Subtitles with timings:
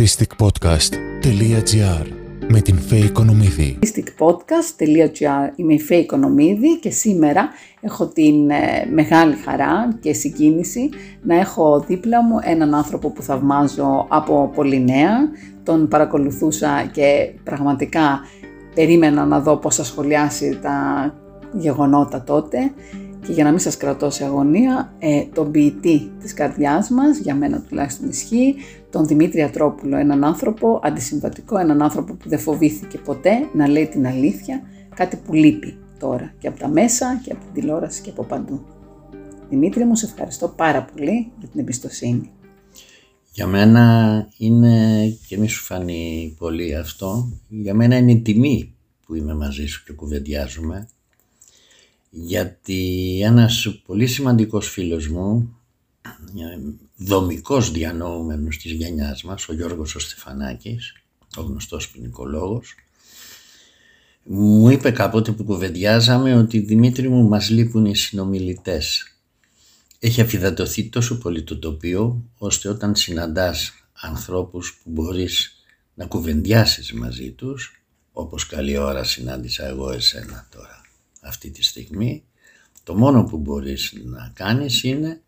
[0.00, 2.06] artisticpodcast.gr
[2.48, 3.78] με την Φέη Οικονομίδη.
[3.82, 7.48] artisticpodcast.gr Είμαι η Φέη Οικονομίδη και σήμερα
[7.80, 10.88] έχω την ε, μεγάλη χαρά και συγκίνηση
[11.22, 15.16] να έχω δίπλα μου έναν άνθρωπο που θαυμάζω από πολύ νέα.
[15.62, 18.20] Τον παρακολουθούσα και πραγματικά
[18.74, 21.14] περίμενα να δω πώς θα σχολιάσει τα
[21.52, 22.72] γεγονότα τότε
[23.26, 27.34] και για να μην σας κρατώ σε αγωνία, ε, τον ποιητή της καρδιάς μας, για
[27.34, 28.54] μένα τουλάχιστον ισχύει,
[28.90, 34.06] τον Δημήτρη Ατρόπουλο, έναν άνθρωπο αντισυμβατικό, έναν άνθρωπο που δεν φοβήθηκε ποτέ να λέει την
[34.06, 34.62] αλήθεια,
[34.94, 38.64] κάτι που λείπει τώρα και από τα μέσα και από την τηλεόραση και από παντού.
[39.48, 42.30] Δημήτρη μου, σε ευχαριστώ πάρα πολύ για την εμπιστοσύνη.
[43.32, 48.74] Για μένα είναι, και μη σου φανεί πολύ αυτό, για μένα είναι η τιμή
[49.06, 50.88] που είμαι μαζί σου και κουβεντιάζουμε
[52.10, 55.56] γιατί ένας πολύ σημαντικός φίλος μου,
[57.02, 60.92] δομικός διανοούμενος της γενιάς μας, ο Γιώργος ο Στεφανάκης,
[61.36, 62.74] ο γνωστός ποινικολόγος,
[64.22, 69.16] μου είπε κάποτε που κουβεντιάζαμε ότι Δημήτρη μου μας λείπουν οι συνομιλητές.
[69.98, 75.64] Έχει αφιδατωθεί τόσο πολύ το τοπίο, ώστε όταν συναντάς ανθρώπους που μπορείς
[75.94, 80.80] να κουβεντιάσεις μαζί τους, όπως καλή ώρα συνάντησα εγώ εσένα τώρα
[81.20, 82.24] αυτή τη στιγμή
[82.82, 85.22] το μόνο που μπορείς να κάνεις είναι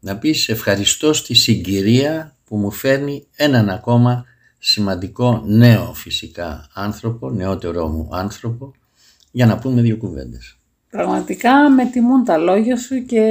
[0.00, 4.24] να πεις ευχαριστώ στη συγκυρία που μου φέρνει έναν ακόμα
[4.58, 8.72] σημαντικό νέο φυσικά άνθρωπο, νεότερό μου άνθρωπο
[9.30, 10.58] για να πούμε δύο κουβέντες.
[10.90, 13.22] Πραγματικά με τιμούν τα λόγια σου και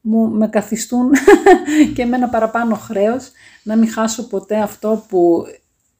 [0.00, 1.10] μου με καθιστούν
[1.94, 3.30] και με ένα παραπάνω χρέος
[3.62, 5.44] να μην χάσω ποτέ αυτό που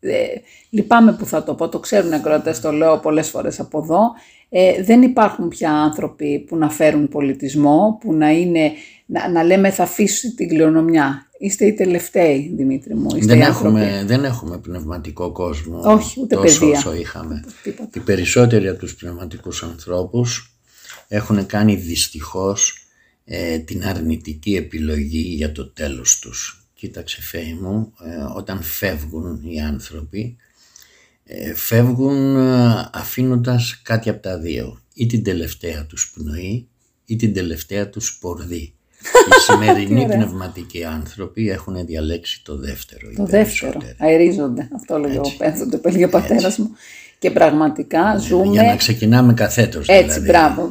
[0.01, 0.27] ε,
[0.71, 4.01] λυπάμαι που θα το πω, το ξέρουν οι ακροατές, το λέω πολλές φορές από εδώ,
[4.49, 8.73] ε, δεν υπάρχουν πια άνθρωποι που να φέρουν πολιτισμό, που να, είναι,
[9.11, 11.29] να, να λέμε θα αφήσει την κληρονομιά.
[11.39, 13.17] Είστε οι τελευταίοι, Δημήτρη μου.
[13.17, 16.79] Είστε δεν, έχουμε, δεν έχουμε πνευματικό κόσμο Όχι, ούτε τόσο παιδεία.
[16.79, 17.45] όσο είχαμε.
[17.95, 20.55] Οι περισσότεροι από τους πνευματικούς ανθρώπους
[21.09, 22.87] έχουν κάνει δυστυχώς
[23.25, 26.65] ε, την αρνητική επιλογή για το τέλος τους.
[26.75, 30.37] Κοίταξε Φέη μου, ε, όταν φεύγουν οι άνθρωποι,
[31.25, 34.81] ε, φεύγουν ε, αφήνοντας κάτι από τα δύο.
[34.95, 36.69] Ή την τελευταία τους πνοή
[37.05, 38.75] ή την τελευταία τους πορδί.
[39.03, 43.13] Οι σημερινοί πνευματικοί άνθρωποι έχουν διαλέξει το δεύτερο.
[43.17, 43.81] Το δεύτερο.
[43.99, 44.69] Αερίζονται.
[44.75, 46.71] Αυτό λέγει ο Πένθον, το έλεγε ο πατέρας μου.
[47.19, 48.47] Και πραγματικά ναι, ζούμε.
[48.47, 49.89] Για να ξεκινάμε καθέτος.
[49.89, 50.27] Έτσι, δηλαδή.
[50.27, 50.71] μπράβο.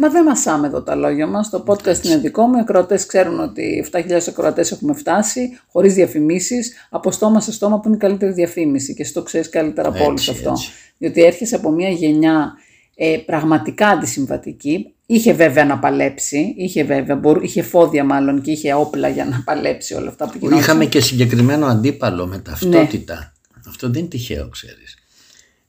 [0.00, 1.50] Μα δεν μασάμε εδώ τα λόγια μας.
[1.50, 2.08] Το podcast Έτσι.
[2.10, 2.56] είναι δικό μου.
[2.56, 7.88] Οι ακροατές ξέρουν ότι 7.000 ακροατές έχουμε φτάσει, χωρίς διαφημίσεις, από στόμα σε στόμα που
[7.88, 8.94] είναι η καλύτερη διαφήμιση.
[8.94, 10.52] Και εσύ το ξέρεις καλύτερα από όλους αυτό.
[10.98, 12.54] Διότι έρχεσαι από μια γενιά
[13.02, 14.94] ε, πραγματικά αντισυμβατική.
[15.06, 19.42] Είχε βέβαια να παλέψει, είχε βέβαια, μπορού, είχε φόδια μάλλον και είχε όπλα για να
[19.44, 20.58] παλέψει όλα αυτά που γινόταν.
[20.58, 23.14] Είχαμε και συγκεκριμένο αντίπαλο με ταυτότητα.
[23.14, 23.62] Ναι.
[23.68, 24.94] Αυτό δεν είναι τυχαίο, ξέρεις.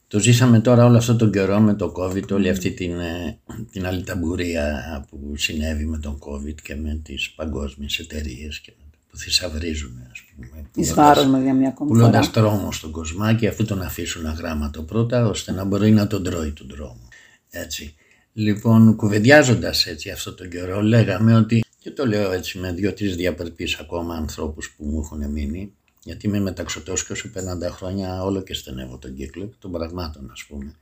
[0.08, 3.40] Το ζήσαμε τώρα όλο αυτό τον καιρό με το COVID, όλη αυτή την, ε,
[3.72, 8.62] την άλλη ταμπουρία που συνέβη με τον COVID και με τις παγκόσμιες εταιρείες
[9.10, 10.70] που θησαυρίζουν, ας πούμε.
[10.76, 15.26] Εις βάρος με για μια ακόμη Πουλώντας τρόμο στον κοσμάκι αφού τον αφήσουν αγράμματο πρώτα
[15.26, 17.10] ώστε να μπορεί να τον τρώει τον δρόμο.
[17.52, 17.96] Έτσι.
[18.34, 23.76] Λοιπόν, κουβεντιάζοντας έτσι αυτό τον καιρό λέγαμε ότι και το λέω έτσι με δύο-τρεις διαπερπείς
[23.76, 25.74] ακόμα ανθρώπους που μου έχουν μείνει
[26.04, 30.46] γιατί είμαι μεταξωτός και όσο 50 χρόνια όλο και στενεύω τον κύκλο των πραγμάτων ας
[30.48, 30.76] πούμε.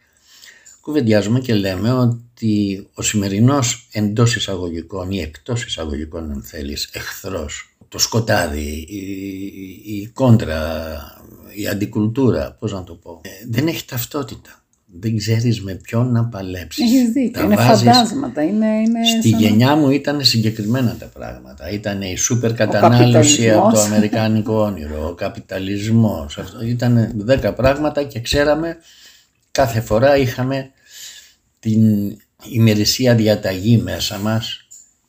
[0.82, 7.98] Κουβεντιάζουμε και λέμε ότι ο σημερινός εντός εισαγωγικών ή εκτός εισαγωγικών αν θέλεις εχθρός, το
[7.98, 8.98] σκοτάδι, η,
[9.86, 10.98] η, η κόντρα,
[11.56, 14.59] η αντικουλτούρα, πώς να το πω, ε, δεν έχει ταυτότητα
[14.92, 16.84] δεν ξέρεις με ποιον να παλέψεις.
[16.84, 18.44] Έχεις δίκιο, είναι φαντάσματα.
[18.44, 19.40] Είναι, είναι στη σαν...
[19.40, 21.70] γενιά μου ήταν συγκεκριμένα τα πράγματα.
[21.70, 26.38] Ήταν η σούπερ κατανάλωση από το αμερικάνικο όνειρο, ο καπιταλισμός.
[26.38, 26.62] Αυτό.
[26.62, 28.78] Ήταν δέκα πράγματα και ξέραμε
[29.52, 30.70] κάθε φορά είχαμε
[31.60, 31.82] την
[32.50, 34.59] ημερησία διαταγή μέσα μας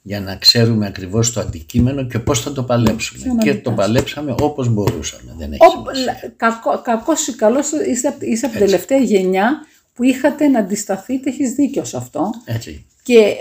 [0.02, 3.24] για να ξέρουμε ακριβώς το αντικείμενο και πώς θα το παλέψουμε.
[3.42, 5.34] Και το παλέψαμε όπως μπορούσαμε.
[5.38, 5.62] Δεν έχει
[6.36, 11.52] κακό, κακός ή καλός είστε, είστε από την τελευταία γενιά που είχατε να αντισταθείτε, έχεις
[11.52, 12.30] δίκιο σε αυτό.
[12.44, 12.86] Έτσι.
[13.02, 13.34] Και,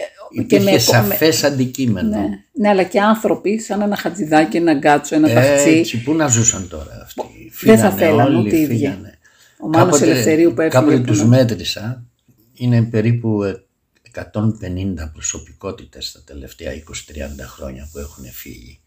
[0.48, 2.10] και με σαφές αντικείμενο.
[2.10, 5.70] Ναι, ναι, αλλά και άνθρωποι σαν ένα χατζηδάκι, ένα γκάτσο, ένα ταξί.
[5.70, 8.98] Έτσι, πού να ζούσαν τώρα αυτοί; Δεν θα θέλανε ούτε οι ίδιοι.
[9.62, 10.80] Ο Μάνος Ελευθερίου που έφυγε.
[10.80, 12.04] Κάποτε τους μέτρησα,
[12.54, 13.42] είναι περίπου
[14.34, 16.80] 150 προσωπικότητες τα τελευταία 20-30
[17.40, 18.80] χρόνια που έχουν φύγει.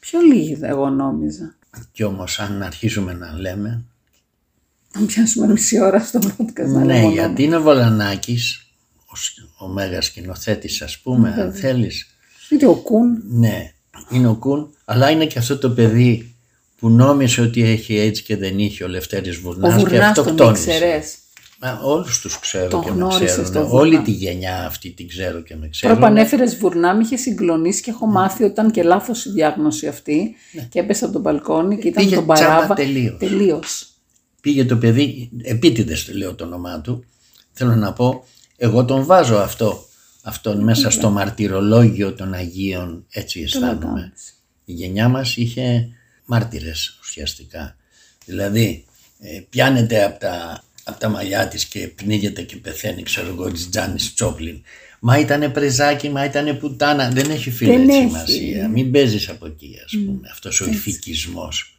[0.00, 1.54] Πιο λίγοι εγώ νόμιζα.
[1.92, 3.84] Κι όμως αν αρχίζουμε να λέμε...
[4.94, 6.84] Να πιάσουμε μισή ώρα στο podcast.
[6.84, 8.66] Ναι, γιατί είναι ο Βολανάκης,
[8.96, 12.06] ο, ο μέγας σκηνοθέτης ας πούμε, αν θέλεις.
[12.48, 13.22] Είναι ο Κούν.
[13.28, 13.72] Ναι,
[14.10, 16.34] είναι ο Κούν, αλλά είναι και αυτό το παιδί
[16.78, 20.24] που νόμισε ότι έχει έτσι και δεν είχε ο Λευτέρης Ο Βουρνάς και Βουρνάς τον
[20.24, 21.02] αυτοκτόνησε.
[21.62, 21.82] Ήξερες.
[21.82, 23.52] Μα όλους τους ξέρω Τον και με γνώρισες ξέρουν.
[23.52, 24.02] τον Όλη Βουρνά.
[24.02, 25.98] τη γενιά αυτή την ξέρω και με Τώρα ξέρουν.
[25.98, 29.86] που ανέφερε Βουρνά, με είχε συγκλονίσει και έχω μάθει ότι ήταν και λάθος η διάγνωση
[29.86, 30.34] αυτή.
[30.68, 32.08] Και έπεσα από τον μπαλκόνι και ήταν Ναι.
[32.08, 32.56] Πήγε τον παράβα.
[32.58, 33.16] τσάμπα τελείως.
[33.18, 33.86] Τελείως.
[34.40, 37.04] Πήγε το παιδί, επίτηδες το λέω το όνομά του,
[37.52, 38.24] θέλω να πω,
[38.56, 39.84] εγώ τον βάζω αυτό,
[40.22, 44.00] αυτόν μέσα στο μαρτυρολόγιο των Αγίων, έτσι αισθάνομαι.
[44.00, 44.34] κάνεις.
[44.64, 45.88] Η γενιά μας είχε
[46.24, 47.76] μάρτυρες ουσιαστικά.
[48.24, 48.84] Δηλαδή
[49.20, 53.68] ε, πιάνεται από τα, απ' τα μαλλιά της και πνίγεται και πεθαίνει, ξέρω εγώ, της
[53.70, 54.62] Τζάνης Τσόπλιν.
[55.00, 57.10] Μα ήτανε πρεζάκι, μα ήτανε πουτάνα.
[57.10, 57.98] Δεν έχει φίλε Δεν έχει.
[58.08, 58.68] σημασία.
[58.68, 60.28] Μην παίζεις από εκεί, ας πούμε.
[60.30, 61.76] Αυτός ο ηθικισμός.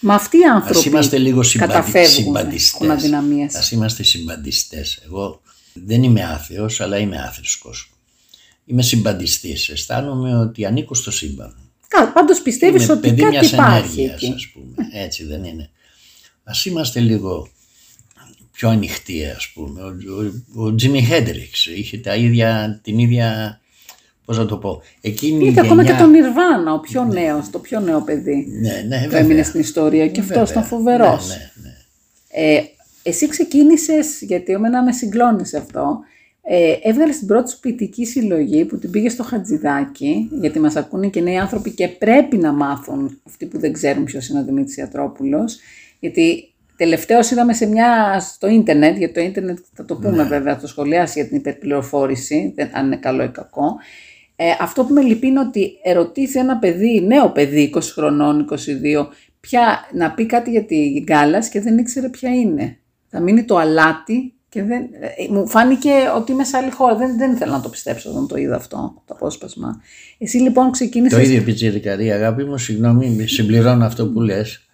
[0.00, 1.72] Μα αυτοί οι Ας άνθρωποι είμαστε λίγο συμπαντι...
[1.72, 2.74] καταφεύγουν, συμπαντιστές.
[2.74, 3.54] έχουν αδυναμίες.
[3.54, 5.00] Ας είμαστε συμπαντιστές.
[5.04, 5.40] Εγώ
[5.72, 7.90] δεν είμαι άθεος, αλλά είμαι άθρησκος.
[8.66, 9.68] Είμαι συμπαντιστής.
[9.68, 11.56] Αισθάνομαι ότι ανήκω στο σύμπαν.
[11.88, 14.32] Κα- Πάντως πιστεύεις Είμαι ότι παιδί κάτι μιας υπάρχει ενέργειας, εκεί.
[14.34, 14.74] ας πούμε.
[14.92, 15.70] Έτσι δεν είναι.
[16.44, 17.48] Ας είμαστε λίγο
[18.62, 19.80] πιο ανοιχτοί, ας πούμε.
[19.82, 19.86] Ο,
[20.54, 23.60] ο, ο Τζίμι Χέντριξ είχε τα ίδια, την ίδια,
[24.24, 27.50] πώς να το πω, εκείνη η Είχε ακόμα και γενιά- τον Νιρβάνα, ο πιο νέος,
[27.50, 28.46] το πιο νέο παιδί.
[28.60, 29.18] Ναι, ναι, που βέβαια.
[29.18, 30.36] έμεινε στην ιστορία και Βέβαια.
[30.36, 31.28] αυτός ήταν φοβερός.
[31.28, 32.56] Ναι, ναι, ναι.
[32.56, 32.62] Ε,
[33.02, 35.98] εσύ ξεκίνησες, γιατί εμένα με συγκλώνησε αυτό,
[36.42, 41.08] ε, έβγαλες την πρώτη σου ποιητική συλλογή που την πήγε στο Χατζηδάκι, γιατί μας ακούνε
[41.08, 44.76] και νέοι άνθρωποι και πρέπει να μάθουν αυτοί που δεν ξέρουν ποιος είναι ο Δημήτρης
[44.76, 45.58] Ιατρόπουλος,
[46.00, 46.51] γιατί
[46.82, 50.66] τελευταίως είδαμε σε μια, στο ίντερνετ, γιατί το ίντερνετ θα το πούμε βέβαια, θα το
[50.66, 53.76] σχολιάσει για την υπερπληροφόρηση, δεν, αν είναι καλό ή κακό,
[54.36, 59.06] ε, αυτό που με λυπεί είναι ότι ερωτήθη ένα παιδί, νέο παιδί, 20 χρονών, 22,
[59.40, 62.78] πια να πει κάτι για τη Γκάλας και δεν ήξερε ποια είναι.
[63.08, 66.96] Θα μείνει το αλάτι και δεν, ε, μου φάνηκε ότι είμαι σε άλλη χώρα.
[66.96, 69.80] Δεν, δεν ήθελα να το πιστέψω όταν το είδα αυτό, το απόσπασμα.
[70.18, 71.18] Εσύ λοιπόν ξεκίνησες...
[71.18, 74.66] Το ίδιο πιτσιρικαρή αγάπη μου, συγγνώμη, συμπληρώνω αυτό που λες.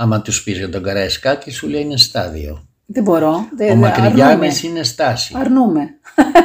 [0.00, 2.66] Άμα τους πεις για τον Καραϊσκάκη, σου λέει είναι στάδιο.
[2.86, 3.48] Δεν μπορώ.
[3.56, 5.32] Δεν, Ο δεν- Μακρυγιάννης είναι στάση.
[5.36, 5.80] Αρνούμε.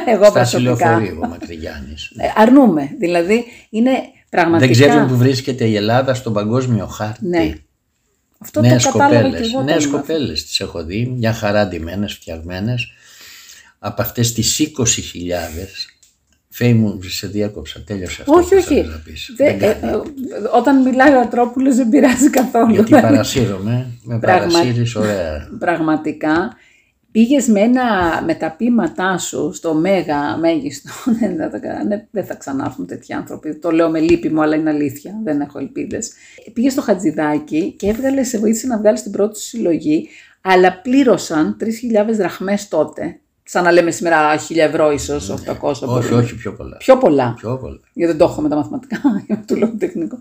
[0.06, 0.88] Εγώ Στάση προσωπικά.
[0.90, 2.12] λεωφορείου ο Μακρυγιάννης.
[2.16, 2.90] Ε, αρνούμε.
[2.98, 3.90] Δηλαδή είναι
[4.30, 4.72] πραγματικά...
[4.72, 7.26] Δεν ξέρουν που βρίσκεται η Ελλάδα στον παγκόσμιο χάρτη.
[7.26, 7.52] Ναι.
[8.38, 9.52] Αυτό Νέες το κατάλαβα και κοπέλες.
[9.52, 9.62] εγώ.
[9.62, 12.86] Νέες όταν- κοπέλες τις έχω δει, μια χαρά ντυμένες, φτιαγμένες.
[13.78, 15.88] Από αυτές τις 20.000,
[16.56, 18.66] Φέη μου, σε διάκοψα, τέλειωσε αυτό Όχι, που όχι.
[18.74, 19.32] θέλεις να πεις.
[19.36, 19.92] Δεν- Δεν ε, κάνει.
[19.92, 22.72] ε, όταν μιλάει ο Ατρόπουλος δεν πειράζει καθόλου.
[22.74, 25.48] Γιατί παρασύρωμαι, με Πραγμα- παρασύρεις ωραία.
[25.58, 26.56] Πραγματικά
[27.10, 27.82] πήγες με, ένα,
[28.26, 30.90] με τα ποίηματά σου στο μέγα μέγιστο.
[31.20, 33.54] δεν, θα, τα κάνανε, δεν θα ξανάρθουν τέτοιοι άνθρωποι.
[33.58, 35.20] Το λέω με λύπη μου, αλλά είναι αλήθεια.
[35.24, 36.12] Δεν έχω ελπίδες.
[36.52, 40.08] Πήγες στο Χατζηδάκι και έβγαλε, σε βοήθησε να βγάλεις την πρώτη σου συλλογή,
[40.40, 43.18] αλλά πλήρωσαν 3.000 δραχμές τότε.
[43.46, 45.36] Σαν να λέμε σήμερα 1.000 ευρώ ίσως, 800.
[45.42, 45.52] Ναι.
[45.60, 46.12] όχι, μπορεί.
[46.14, 46.76] όχι, πιο πολλά.
[46.76, 47.34] Πιο πολλά.
[47.38, 47.78] Πιο πολλά.
[47.92, 49.00] γιατί δεν το έχω με τα μαθηματικά,
[49.46, 50.18] του λέω τεχνικό.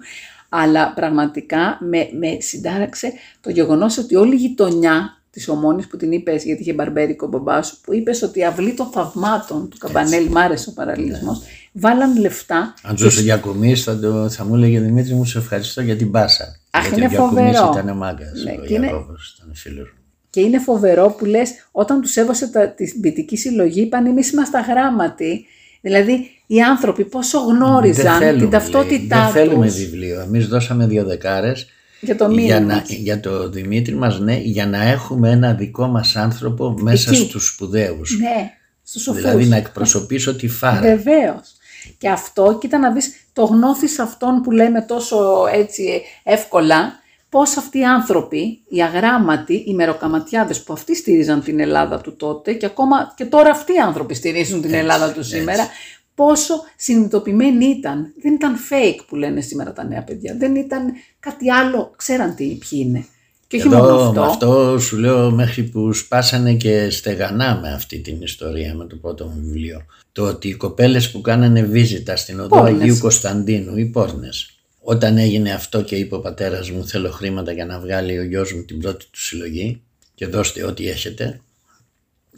[0.50, 3.12] Αλλά πραγματικά με, με συντάραξε
[3.42, 7.30] το γεγονός ότι όλη η γειτονιά της Ομόνης που την είπες, γιατί είχε μπαρμπέρικο ο
[7.30, 11.42] μπαμπάς σου, που είπες ότι η αυλή των θαυμάτων του Καμπανέλη, μ' άρεσε ο παραλληλισμός,
[11.72, 12.74] βάλαν λεφτά.
[12.84, 16.12] Αν ζούσε για Διακομής θα, το- θα μου έλεγε Δημήτρη μου σε ευχαριστώ για την
[16.12, 16.60] πάσα.
[16.70, 17.80] Αχ, Γιατί είναι ο Διακομής φοβερό.
[17.82, 18.44] ήταν μάγκας.
[18.44, 20.03] Ναι, ο και είναι- Ιακώβος ήταν φίλος μου.
[20.34, 24.58] Και είναι φοβερό που λες, όταν τους έβασε τα, την ποιητική συλλογή, είπαν εμείς είμαστε
[24.58, 25.46] αγράμματοι.
[25.82, 28.50] Δηλαδή, οι άνθρωποι πόσο γνώριζαν Δεν θέλουμε, την λέει.
[28.50, 30.20] ταυτότητά Δεν θέλουμε τους βιβλίο.
[30.22, 31.68] Εμείς δώσαμε δύο δεκάρες
[32.00, 32.46] για το μήνυμα.
[32.46, 37.12] για, να, για το Δημήτρη μας, ναι, για να έχουμε ένα δικό μας άνθρωπο μέσα
[37.12, 37.20] Εκεί.
[37.22, 38.18] στους σπουδαίους.
[38.20, 38.52] Ναι,
[38.84, 39.22] στους σοφούς.
[39.22, 40.80] δηλαδή να εκπροσωπήσω τη φάρα.
[40.82, 41.54] Βεβαίως.
[41.98, 45.18] Και αυτό, κοίτα να δεις, το γνώθεις αυτόν που λέμε τόσο
[45.54, 47.02] έτσι εύκολα,
[47.34, 52.54] πώς αυτοί οι άνθρωποι, οι αγράμματοι, οι μεροκαματιάδες που αυτοί στήριζαν την Ελλάδα του τότε
[52.54, 55.68] και ακόμα και τώρα αυτοί οι άνθρωποι στηρίζουν την Ελλάδα του σήμερα,
[56.16, 58.14] πόσο συνειδητοποιημένοι ήταν.
[58.22, 60.36] Δεν ήταν fake που λένε σήμερα τα νέα παιδιά.
[60.38, 63.06] Δεν ήταν κάτι άλλο, ξέραν τι, ποιοι είναι.
[63.48, 64.20] Και όχι μόνο Εδώ αυτό.
[64.20, 68.96] με αυτό σου λέω μέχρι που σπάσανε και στεγανά με αυτή την ιστορία με το
[68.96, 69.86] πρώτο μου βιβλίο.
[70.12, 72.82] Το ότι οι κοπέλες που κάνανε βίζιτα στην οδό Πόρνες.
[72.82, 77.66] Αγίου Κωνσταντίνου, οι πόρνες, όταν έγινε αυτό και είπε ο πατέρας μου θέλω χρήματα για
[77.66, 79.82] να βγάλει ο γιος μου την πρώτη του συλλογή
[80.16, 81.42] και δώστε ό,τι έχετε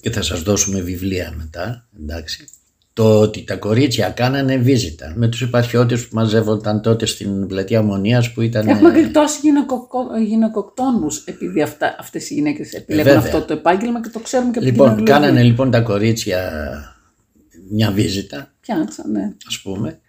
[0.02, 2.48] και θα σας δώσουμε βιβλία μετά, εντάξει.
[2.94, 8.32] Το ότι τα κορίτσια κάνανε βίζιτα με τους υπαρχιώτες που μαζεύονταν τότε στην πλατεία Μονίας
[8.34, 8.68] που ήταν...
[8.68, 13.28] Έχουμε γλιτώσει γυναικοκο- γυναικοκτόνους επειδή αυτά, αυτές οι γυναίκες επιλέγουν Ε, βέβαια.
[13.32, 15.14] αυτό το επάγγελμα και το ξέρουμε και από την Λοιπόν, κοινωνία.
[15.14, 16.52] κάνανε λοιπόν τα κορίτσια
[17.70, 19.34] μια βίζιτα, Πιάνξαν, ναι.
[19.48, 20.00] ας πούμε,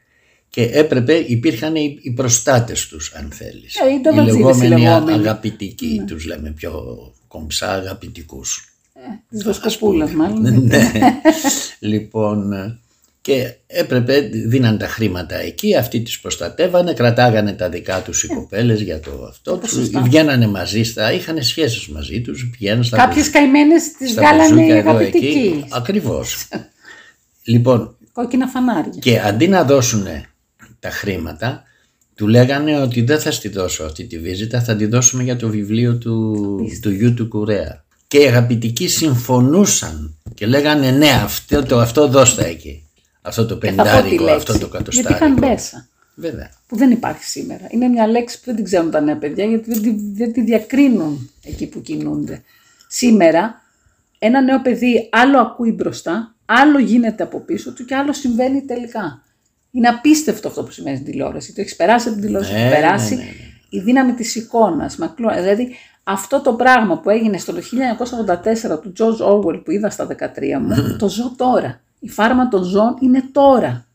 [0.57, 3.75] και έπρεπε, υπήρχαν οι, οι προστάτες τους, αν θέλεις.
[3.77, 5.19] Ε, οι οι νταβατζίδες οι λεγόμενοι λεγόμενοι.
[5.19, 6.97] αγαπητικοί, τους λέμε πιο
[7.29, 8.75] κομψά αγαπητικούς.
[9.31, 10.63] Της Βοσκοπούλας μάλλον.
[10.65, 10.91] ναι.
[11.79, 12.53] λοιπόν,
[13.21, 18.81] και έπρεπε, δίναν τα χρήματα εκεί, αυτοί τις προστατεύανε, κρατάγανε τα δικά τους οι κοπέλες
[18.81, 20.01] για το αυτό, Τότε σωστά.
[20.01, 24.77] βγαίνανε μαζί στα, είχαν σχέσεις μαζί τους, πηγαίναν στα Κάποιες καημένες τις στα βγάλανε μπουζούκια
[24.77, 25.27] εδώ, αγαπητικοί.
[25.27, 25.65] εκεί.
[25.71, 26.49] Ακριβώς.
[27.45, 28.93] λοιπόν, Κόκκινα φανάρια.
[29.01, 30.07] και αντί να δώσουν
[30.81, 31.63] τα χρήματα,
[32.15, 35.49] του λέγανε ότι δεν θα στη δώσω αυτή τη βίζητα, θα τη δώσουμε για το
[35.49, 36.37] βιβλίο του,
[36.81, 37.85] του γιου του Κουρέα.
[38.09, 42.89] Και οι αγαπητικοί συμφωνούσαν και λέγανε ναι αυτό, το, αυτό δώστα εκεί.
[43.23, 44.37] Αυτό το Θα πω τη πεντάρικο, λέξη.
[44.37, 45.25] αυτό το Γιατί κατοστάρικο.
[45.25, 45.89] είχαν μέσα.
[46.15, 46.51] Βέβαια.
[46.67, 47.67] Που δεν υπάρχει σήμερα.
[47.71, 50.43] Είναι μια λέξη που δεν την ξέρουν τα νέα παιδιά γιατί δεν τη, δεν τη
[50.43, 52.43] διακρίνουν εκεί που κινούνται.
[52.89, 53.63] Σήμερα
[54.19, 59.23] ένα νέο παιδί άλλο ακούει μπροστά, άλλο γίνεται από πίσω του και άλλο συμβαίνει τελικά.
[59.77, 61.55] Είναι απίστευτο αυτό που συμβαίνει στην τηλεόραση.
[61.55, 63.35] Το έχεις περάσει από την τηλεόραση, Ναι, έχεις περάσει ναι, ναι, ναι.
[63.69, 64.97] η δύναμη της εικόνας.
[64.97, 70.07] μακλό- Δηλαδή αυτό το πράγμα που έγινε στο 1984 του George Orwell που είδα στα
[70.07, 71.81] 13 μου, το ζω τώρα.
[72.01, 73.87] Η φάρμα των ζώων είναι τώρα.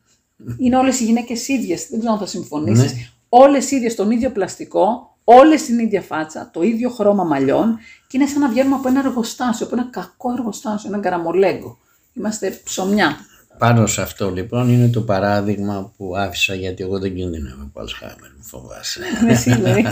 [0.58, 2.94] Είναι όλες οι γυναίκες ίδιες, δεν ξέρω αν θα συμφωνήσεις.
[2.94, 3.00] Ναι.
[3.30, 8.26] Όλες ίδιες τον ίδιο πλαστικό, όλες την ίδια φάτσα, το ίδιο χρώμα μαλλιών και είναι
[8.28, 11.78] σαν να βγαίνουμε από ένα εργοστάσιο, από ένα κακό εργοστάσιο, ένα καραμολέγκο.
[12.14, 13.18] Είμαστε ψωμιά.
[13.58, 18.30] Πάνω σε αυτό λοιπόν είναι το παράδειγμα που άφησα γιατί εγώ δεν κινδυνεύω από Αλσχάιμερ,
[18.38, 19.02] μου φοβάσαι.
[19.22, 19.86] Είναι σίγουρη.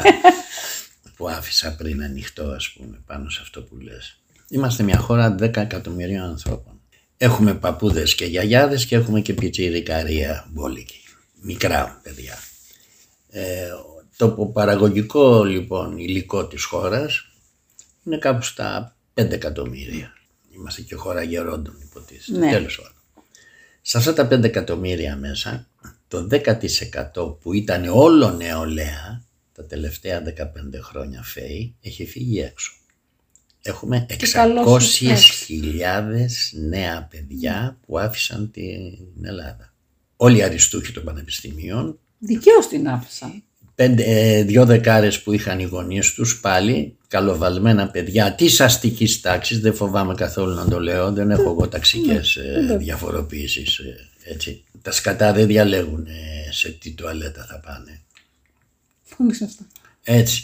[1.16, 4.20] που άφησα πριν ανοιχτό ας πούμε πάνω σε αυτό που λες.
[4.50, 6.80] Είμαστε μια χώρα 10 εκατομμυρίων ανθρώπων.
[7.18, 11.00] Έχουμε παππούδες και γιαγιάδες και έχουμε και πιτσιρικαρία μπόλικη.
[11.42, 12.38] Μικρά παιδιά.
[13.30, 13.70] Ε,
[14.18, 17.28] το παραγωγικό λοιπόν υλικό της χώρας
[18.04, 20.14] είναι κάπου στα 5 εκατομμύρια.
[20.56, 22.38] Είμαστε και χώρα γερόντων υποτίθεται.
[22.38, 22.52] Ναι.
[22.52, 22.99] Τέλος πάντων.
[23.90, 25.68] Σε αυτά τα 5 εκατομμύρια μέσα,
[26.08, 30.24] το 10% που ήταν όλο νεολαία, τα τελευταία 15
[30.82, 32.74] χρόνια φέη, έχει φύγει έξω.
[33.62, 36.54] Έχουμε καλώς 600.000 ήρθες.
[36.56, 39.74] νέα παιδιά που άφησαν την Ελλάδα.
[40.16, 43.44] Όλοι οι αριστούχοι των πανεπιστημίων, Δικαίως την άφησαν.
[43.76, 49.60] πέντε, ε, δυο δεκάρες που είχαν οι γονείς τους πάλι, καλοβαλμένα παιδιά της αστικής τάξης,
[49.60, 54.64] δεν φοβάμαι καθόλου να το λέω, δεν έχω εγώ ταξικές ε, διαφοροποιήσεις, ε, έτσι.
[54.82, 58.02] Τα σκατά δεν διαλέγουν ε, σε τι τουαλέτα θα πάνε.
[59.18, 59.68] Πολύ σωστά.
[60.04, 60.44] Έτσι.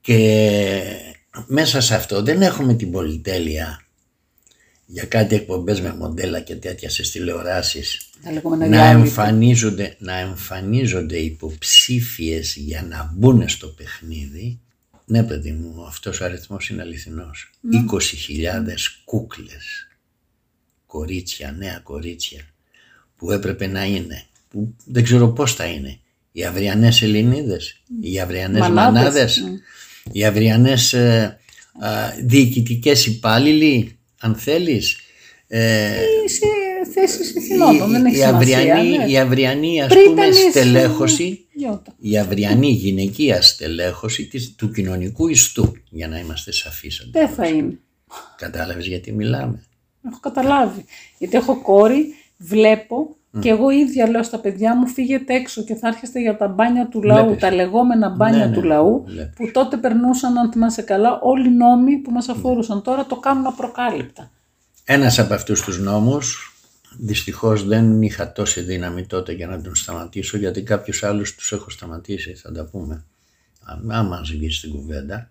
[0.00, 0.80] Και
[1.46, 3.80] μέσα σε αυτό δεν έχουμε την πολυτέλεια
[4.86, 8.94] για κάτι εκπομπές με μοντέλα και τέτοια στις τηλεοράσεις Τα λεγόμενα να reality.
[8.94, 14.60] εμφανίζονται, να εμφανίζονται υποψήφιες για να μπουν στο παιχνίδι
[15.06, 19.88] ναι παιδί μου αυτός ο αριθμός είναι αληθινός 20.000 κούκλες
[20.86, 22.40] κορίτσια, νέα κορίτσια
[23.16, 25.98] που έπρεπε να είναι που δεν ξέρω πώς θα είναι
[26.32, 28.94] οι αυριανές Ελληνίδες οι αυριανές Μανάδες.
[28.94, 29.54] μανάδες, Μμ.
[30.12, 31.38] οι αυριανές ε,
[31.80, 34.96] α, διοικητικές υπάλληλοι αν θέλεις
[35.46, 35.94] ε,
[36.26, 36.46] σε
[37.00, 38.58] θέσεις ηθινόντων, δεν έχει η, σημασία.
[38.58, 39.04] αυριανή, ναι.
[39.04, 41.92] η αυριανή ας Πριν πούμε ήταν η στελέχωση Γιώτα.
[42.00, 47.78] η αυριανή γυναικεία στελέχωση της, του κοινωνικού ιστού για να είμαστε σαφείς Δεν θα είναι.
[48.36, 49.62] κατάλαβες γιατί μιλάμε
[50.06, 50.84] Έχω καταλάβει.
[51.18, 55.88] Γιατί έχω κόρη, βλέπω και εγώ ίδια λέω στα παιδιά μου φύγετε έξω και θα
[55.88, 57.40] έρχεστε για τα μπάνια του λαού, Βλέπεις.
[57.42, 59.32] τα λεγόμενα μπάνια Ναι, ναι, του λαού, βλέπεις.
[59.36, 62.82] που τότε περνούσαν, αν θυμάσαι καλά, όλοι οι νόμοι που μας αφορούσαν.
[62.82, 64.30] Τώρα το κάνουν απροκάλυπτα.
[64.84, 66.55] ένας από αυτούς τους νόμους
[66.98, 71.70] δυστυχώς δεν είχα τόση δύναμη τότε για να τον σταματήσω γιατί κάποιους άλλους τους έχω
[71.70, 73.04] σταματήσει θα τα πούμε
[73.62, 75.30] Α- άμα βγεις στην κουβέντα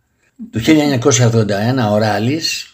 [0.51, 2.73] το 1981 ο Ράλης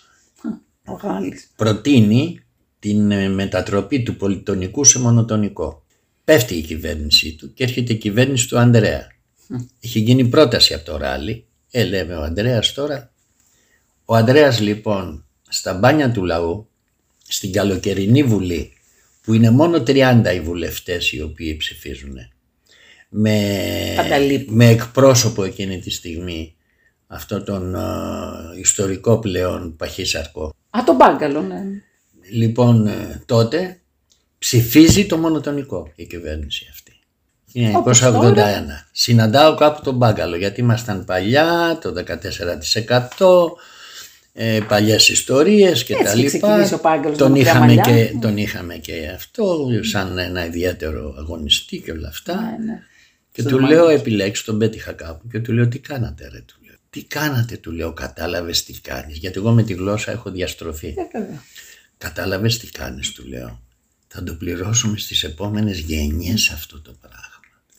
[0.86, 1.48] Ο Γάλλης.
[1.56, 2.40] προτείνει
[2.80, 5.84] την ε, μετατροπή του πολυτονικού σε μονοτονικό.
[6.24, 9.08] Πέφτει η κυβέρνησή του και έρχεται η κυβέρνηση του Ανδρέα.
[9.80, 11.46] Έχει γίνει πρόταση από το ράλι.
[11.72, 13.12] Ε, λέμε ο Ανδρέας τώρα.
[14.06, 16.68] Ο Ανδρέας λοιπόν στα μπάνια του λαού,
[17.28, 18.74] στην καλοκαιρινή βουλή,
[19.22, 22.16] που είναι μόνο 30 οι βουλευτές οι οποίοι ψηφίζουν,
[23.10, 23.54] με,
[23.96, 24.56] Πανταλείπουν.
[24.56, 26.56] με εκπρόσωπο εκείνη τη στιγμή
[27.08, 27.80] αυτό τον ε,
[28.60, 31.62] ιστορικό πλέον παχύσαρκο Α, το μπάγκαλο, ναι.
[32.32, 33.80] Λοιπόν, ε, τότε
[34.38, 37.00] ψηφίζει το μονοτονικό η κυβέρνηση αυτή.
[37.54, 38.10] Είναι Όπως 1981.
[38.12, 38.88] τώρα.
[38.92, 43.52] Συναντάω κάπου τον Μπάγκαλο γιατί ήμασταν παλιά, το 14%,
[44.34, 46.38] ε, παλιές ιστορίες και Έτσι τα είχε λοιπά.
[46.48, 48.06] ξεκινήσει ο Μπάγκαλος Τον με μακριά είχαμε, μαλλιά.
[48.06, 52.36] και, τον είχαμε και αυτό σαν ένα ιδιαίτερο αγωνιστή και όλα αυτά.
[52.36, 52.80] Ναι, ναι.
[53.32, 53.82] Και Στον του Μάγκαλο.
[53.82, 56.76] λέω επιλέξει, τον πέτυχα κάπου και του λέω τι κάνατε ρε του λέω.
[56.90, 59.18] Τι κάνατε του λέω, κατάλαβες τι κάνεις.
[59.18, 60.88] Γιατί εγώ με τη γλώσσα έχω διαστροφή.
[60.88, 61.44] Ε, βέβαια.
[61.98, 63.62] Κατάλαβες τι κάνεις του λέω.
[64.08, 67.20] Θα το πληρώσουμε στις επόμενες γενιές αυτό το πράγμα.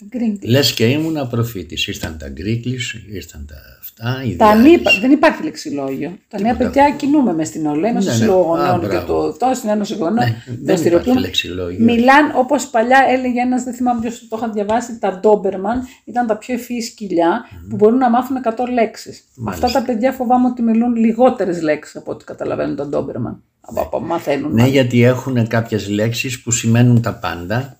[0.08, 0.50] Γκρίνκλι.
[0.50, 1.86] Λες και ήμουν προφήτης.
[1.86, 4.22] Ήρθαν τα γκρίκλις, ήρθαν τα αυτά.
[4.26, 4.70] οι Τα διάλυση.
[4.76, 6.18] νύπα, δεν υπάρχει λεξιλόγιο.
[6.28, 6.70] Τα νέα Τίποτα.
[6.70, 7.88] παιδιά κινούμε μες στην όλα.
[7.88, 8.30] Είμαστε Ναι, στο ναι.
[8.32, 9.06] σύλλογο Α, γονέων και μπράβο.
[9.06, 10.14] το αυτό, στην Ένωση Γονέων.
[10.28, 11.10] Ναι, δεν δραστηριοποιούμε.
[11.20, 11.84] υπάρχει λεξιλόγιο.
[11.84, 16.36] Μιλάν όπως παλιά έλεγε ένας, δεν θυμάμαι ποιος το είχα διαβάσει, τα Ντόμπερμαν ήταν τα
[16.36, 19.24] πιο ευφυής σκυλιά που μπορούν να μάθουν 100 λέξεις.
[19.36, 19.66] Μάλιστα.
[19.66, 23.42] Αυτά τα παιδιά φοβάμαι ότι μιλούν λιγότερες λέξεις από ό,τι καταλαβαίνουν τα Ντόμπερμαν.
[23.60, 24.52] Από, από μαθαίνουν.
[24.54, 27.78] Ναι, γιατί έχουν κάποιες λέξεις που σημαίνουν τα πάντα.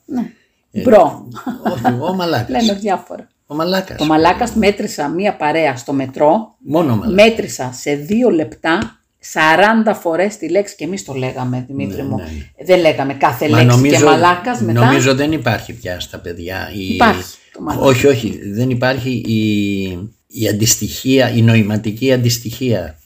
[0.73, 1.29] Μπρο.
[1.73, 2.49] Όχι, ο μαλάκας.
[2.64, 3.29] Λέμε διάφορα.
[3.47, 3.97] Ο μαλάκας.
[3.97, 6.55] Το μαλάκας μέτρησα μία παρέα στο μετρό.
[6.59, 7.26] Μόνο ο μαλάκας.
[7.29, 8.97] Μέτρησα σε δύο λεπτά
[9.33, 12.17] 40 φορές τη λέξη και εμείς το λέγαμε, Δημήτρη μου.
[12.17, 12.64] ναι.
[12.64, 14.85] Δεν λέγαμε κάθε Μα λέξη και μαλάκας μετά.
[14.85, 16.71] νομίζω δεν υπάρχει πια στα παιδιά.
[16.75, 16.95] Η...
[16.95, 17.85] Υπάρχει το μαλάκα.
[17.87, 18.41] Όχι, όχι.
[18.52, 19.91] Δεν υπάρχει η,
[20.26, 22.97] η αντιστοιχία, η νοηματική αντιστοιχία.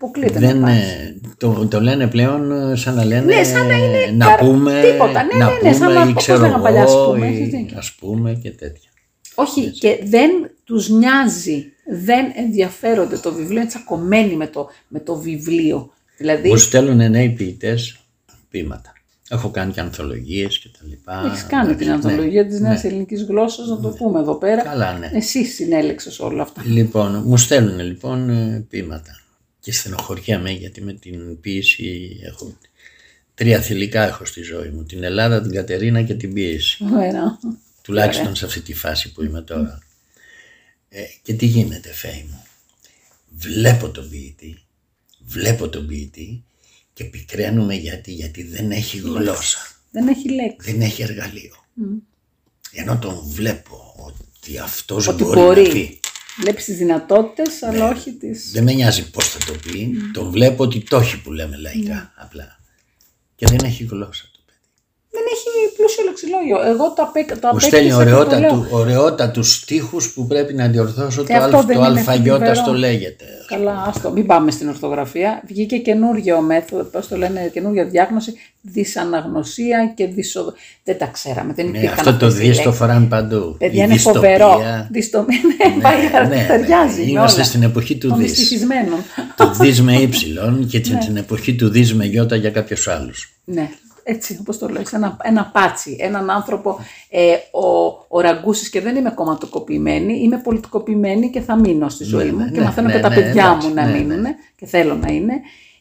[0.00, 1.20] Αποκλείται Δεν, να ε, υπάρχει.
[1.38, 4.80] το, το λένε πλέον ε, σαν να λένε Ναι, σαν να είναι να καρ- πούμε,
[4.92, 5.22] τίποτα.
[5.24, 7.26] Ναι, να ναι, ναι, σαν πούμε να- ή πώς ξέρω λέγανε παλιά, ας εγώ, πούμε,
[7.26, 7.78] ή έχεις δίκιο.
[7.78, 8.90] ας πούμε και τέτοια.
[9.34, 10.30] Όχι, και δεν
[10.64, 11.64] τους νοιάζει,
[12.04, 13.16] δεν ενδιαφέρονται.
[13.16, 15.90] Το βιβλίο είναι τσακωμένοι με το, με το βιβλίο.
[16.16, 17.96] Δηλαδή, Μου στέλνουν νέοι ποιητές
[18.50, 18.92] ποίηματα.
[19.30, 21.22] Έχω κάνει και ανθολογίες και τα λοιπά.
[21.26, 22.12] έχεις κάνει την Εντάξει, ναι.
[22.12, 24.62] ανθολογία της νέας ελληνικής γλώσσας, να το πούμε εδώ πέρα.
[24.62, 25.10] Καλά, ναι.
[25.14, 26.62] Εσύ συνέλεξες όλα αυτά.
[26.66, 29.10] Λοιπόν, μου στέλνουν λοιπόν ε, ποίηματα
[29.60, 32.58] και στενοχωριέμαι γιατί με την ποίηση έχω
[33.34, 34.84] τρία θηλυκά έχω στη ζωή μου.
[34.84, 36.84] Την Ελλάδα, την Κατερίνα και την ποίηση.
[36.94, 37.38] Ωραία.
[37.82, 39.78] Τουλάχιστον σε αυτή τη φάση που είμαι τώρα.
[40.88, 42.42] Ε, και τι γίνεται Φέη μου.
[43.36, 44.62] Βλέπω τον ποιητή,
[45.24, 46.44] βλέπω τον ποιητή
[46.92, 49.58] και πικραίνουμε γιατί, γιατί δεν έχει γλώσσα,
[49.90, 50.70] Δεν έχει λέξη.
[50.72, 51.64] δεν έχει εργαλείο.
[52.72, 55.62] Ενώ τον βλέπω ότι αυτός Ότι μπορεί, μπορεί.
[55.62, 56.00] να πει.
[56.40, 58.30] Βλέπει τις δυνατότητες, αλλά όχι τι.
[58.52, 62.12] Δεν με νοιάζει πώς θα το πει, τον βλέπω ότι το έχει που λέμε λαϊκά
[62.16, 62.58] απλά.
[63.34, 64.37] Και δεν έχει γλώσσα το παιδί.
[65.10, 66.58] Δεν έχει πλούσιο λεξιλόγιο.
[66.72, 68.18] Εγώ το, απέ, το Μου απέκτησα στέλνει και το λέω.
[68.18, 72.38] ωραιότατου, ωραιότατους στίχους που πρέπει να διορθώσω Και το, αυτό αλφ, δεν το είναι αλφαγιώτας
[72.48, 72.64] θλιβερό.
[72.64, 73.24] στο λέγεται.
[73.48, 75.42] Καλά, άστο, μην πάμε στην ορθογραφία.
[75.46, 80.52] Βγήκε καινούργιο μέθοδο, πώς το λένε, καινούργια διάγνωση, δυσαναγνωσία και δυσοδο...
[80.84, 82.78] Δεν τα ξέραμε, δεν Ναι, υπήρχαν αυτό το αυτές οι δις το λέξεις.
[82.80, 83.54] φοράνε παντού.
[83.58, 84.20] Παιδιά Η είναι δυστοπία.
[84.38, 84.60] φοβερό.
[84.90, 85.38] Δυστομία,
[85.76, 87.00] ναι, πάει, ναι, ταιριάζει.
[87.02, 87.48] με Είμαστε όλα.
[87.48, 88.30] στην εποχή του Των δις.
[88.30, 88.98] δυστυχισμένων.
[89.36, 93.32] Το δις με ύψιλον και την, την εποχή του δις με γιώτα για κάποιους άλλους.
[93.44, 93.70] Ναι,
[94.10, 96.78] έτσι όπως το λες, ένα, ένα πάτσι, έναν άνθρωπο,
[97.10, 97.66] ε, ο,
[98.08, 102.50] ο Ραγκούσης και δεν είμαι κομματοκοποιημένη, είμαι πολιτικοποιημένη και θα μείνω στη ζωή μου ναι,
[102.50, 103.98] και ναι, μαθαίνω ναι, και τα ναι, παιδιά εντάξει, μου να ναι, ναι.
[103.98, 104.24] μείνουν
[104.56, 105.32] και θέλω να είναι.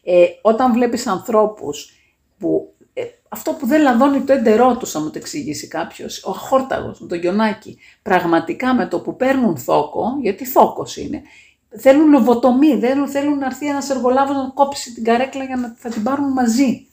[0.03, 1.93] Ε, όταν βλέπεις ανθρώπους
[2.37, 6.31] που ε, αυτό που δεν λαδώνει το έντερό τους, θα μου το εξηγήσει κάποιος, ο
[6.31, 11.21] Χόρταγος με το Γιονάκι, πραγματικά με το που παίρνουν θόκο, γιατί θόκος είναι,
[11.69, 15.89] θέλουν λοβοτομή, δεν θέλουν να έρθει ένας εργολάβος να κόψει την καρέκλα για να θα
[15.89, 16.87] την πάρουν μαζί.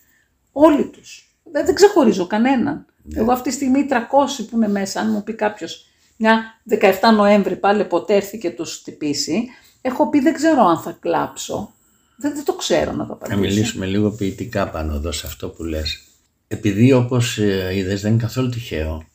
[0.53, 1.24] Όλοι τους.
[1.55, 2.87] Δεν, δεν ξεχωρίζω κανέναν.
[3.14, 3.95] Εγώ αυτή τη στιγμή οι 300
[4.51, 5.87] που είναι μέσα, αν μου πει κάποιος
[6.17, 6.43] μια
[6.81, 6.81] 17
[7.17, 9.47] Νοέμβρη πάλι ποτέ έρθει και τους χτυπήσει,
[9.81, 11.75] έχω πει δεν ξέρω αν θα κλάψω.
[12.17, 13.38] Δεν, δεν το ξέρω να το Να απαντήσω.
[13.38, 16.01] μιλήσουμε λίγο ποιητικά πάνω εδώ σε αυτό που λες.
[16.49, 19.07] Επειδή όπως ε, είδες δεν είναι καθόλου τυχαίο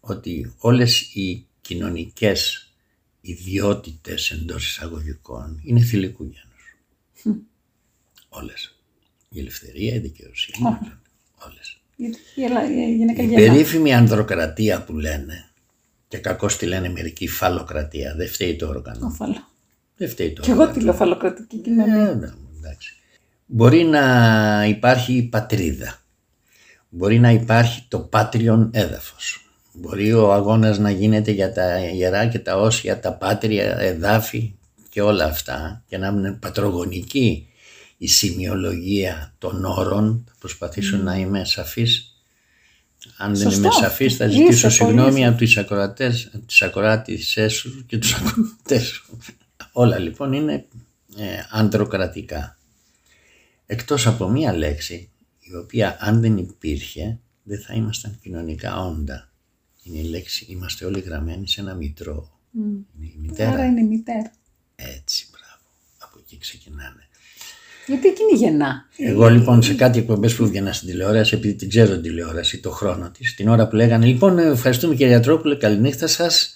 [0.00, 2.72] ότι όλες οι κοινωνικές
[3.20, 6.76] ιδιότητες εντός εισαγωγικών είναι θηλυκούς γένους.
[8.28, 8.76] Όλες.
[9.28, 10.78] Η ελευθερία, η δικαιοσύνη,
[11.50, 11.80] όλες.
[11.96, 13.36] Γιατί η ελα- η γυναίκα Η γελά.
[13.52, 15.50] περίφημη ανδροκρατία που λένε
[16.08, 19.08] και κακώς τη λένε μερικοί φαλοκρατία, δεν φταίει το όργανο.
[19.10, 19.48] Φαλο.
[19.96, 20.78] Δεν φταίει το Και εγώ όργανο.
[20.78, 21.94] τη λέω φαλοκρατική κοινωνία.
[22.08, 22.28] Ε, ναι,
[22.58, 22.94] εντάξει.
[23.46, 25.96] Μπορεί να υπάρχει πατρίδα.
[26.88, 29.46] Μπορεί να υπάρχει το πάτριον έδαφος.
[29.72, 34.54] Μπορεί ο αγώνας να γίνεται για τα ιερά και τα όσια, τα πάτρια εδάφη
[34.88, 37.48] και όλα αυτά και να είναι πατρογονική
[38.02, 40.24] η σημειολογία των όρων.
[40.28, 42.16] Θα προσπαθήσω να είμαι σαφής.
[43.16, 43.58] Αν δεν Σωστό.
[43.60, 45.26] είμαι σαφής θα Είσαι ζητήσω πολύ συγγνώμη σαφής.
[45.28, 49.18] από τις ακροατές, από τις ακροάτησές σου και τους ακροατές σου.
[49.72, 50.66] Όλα λοιπόν είναι
[51.16, 52.58] ε, ανδροκρατικά.
[53.66, 55.10] Εκτός από μία λέξη
[55.40, 59.30] η οποία αν δεν υπήρχε δεν θα ήμασταν κοινωνικά όντα.
[59.82, 62.38] Είναι η λέξη είμαστε όλοι γραμμένοι σε ένα μητρό.
[62.54, 63.50] Είναι η μητέρα.
[63.50, 64.32] Άρα είναι η μητέρα.
[64.74, 65.62] Έτσι, μπράβο.
[65.98, 67.01] Από εκεί ξεκινάνε.
[67.86, 68.86] Γιατί εκείνη γεννά.
[68.96, 72.70] Εγώ λοιπόν σε κάτι εκπομπές που βγαίνα στην τηλεόραση, επειδή την ξέρω την τηλεόραση, το
[72.70, 76.54] χρόνο της, την ώρα που λέγανε Λοιπόν, ευχαριστούμε κύριε Γιατρόπουλε, καληνύχτα σας.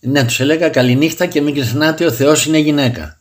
[0.00, 3.20] Ναι, τους έλεγα καληνύχτα και μην ξεχνάτε, ο Θεός είναι γυναίκα.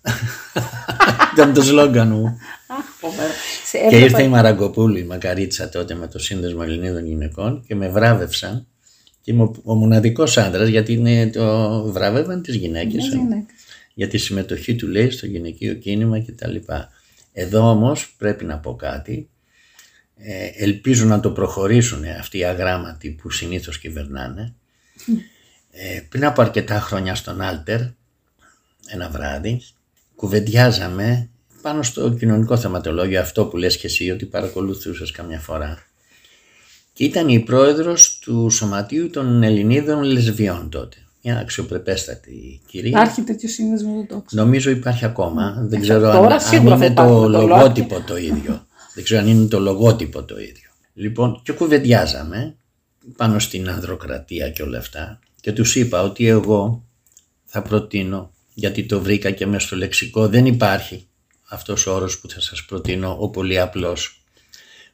[1.34, 2.38] Ήταν το σλόγκαν μου.
[2.68, 3.30] Αχ, φοβερό.
[3.66, 7.76] Σε Και έβλεπα- ήρθε η Μαραγκοπούλου, η μακαρίτισσα τότε με το Σύνδεσμο Ελληνίδων Γυναικών και
[7.76, 8.68] με βράβευσαν.
[9.22, 12.94] Και είμαι ο, ο μοναδικός άντρας, γιατί είναι το βράβευαν τις γυναίκες.
[12.94, 13.56] Μιας γυναίκας.
[13.94, 16.56] για τη συμμετοχή του λέει στο γυναικείο κίνημα κτλ.
[17.38, 19.30] Εδώ όμως πρέπει να πω κάτι.
[20.16, 24.54] Ε, ελπίζω να το προχωρήσουν αυτοί οι αγράμματοι που συνήθως κυβερνάνε.
[25.72, 27.82] Ε, πριν από αρκετά χρόνια στον Άλτερ,
[28.88, 29.62] ένα βράδυ,
[30.16, 31.30] κουβεντιάζαμε
[31.62, 35.84] πάνω στο κοινωνικό θεματολόγιο, αυτό που λες και εσύ ότι παρακολουθούσες καμιά φορά.
[36.94, 40.98] Και ήταν η πρόεδρος του Σωματείου των Ελληνίδων Λεσβιών τότε.
[41.28, 42.90] Μια αξιοπρεπέστατη κυρία.
[42.90, 44.36] Υπάρχει τέτοιο σύνδεσμο με το τόξο.
[44.38, 45.66] Νομίζω υπάρχει ακόμα.
[45.68, 48.66] Δεν Ε, ξέρω τώρα αν, σίγουρα αν θα είναι υπάρχουν το το λογότυπο το ίδιο.
[48.94, 50.70] Δεν ξέρω αν είναι το λογότυπο το ίδιο.
[50.94, 52.56] Λοιπόν, και κουβεντιάζαμε
[53.18, 56.84] πάνω στην ανδροκρατία και όλα αυτά και τους είπα ότι εγώ
[57.46, 61.08] θα προτείνω, γιατί το βρήκα και μέσα στο λεξικό, δεν υπάρχει
[61.50, 64.24] αυτός ο όρος που θα σας προτείνω, ο πολύ απλός.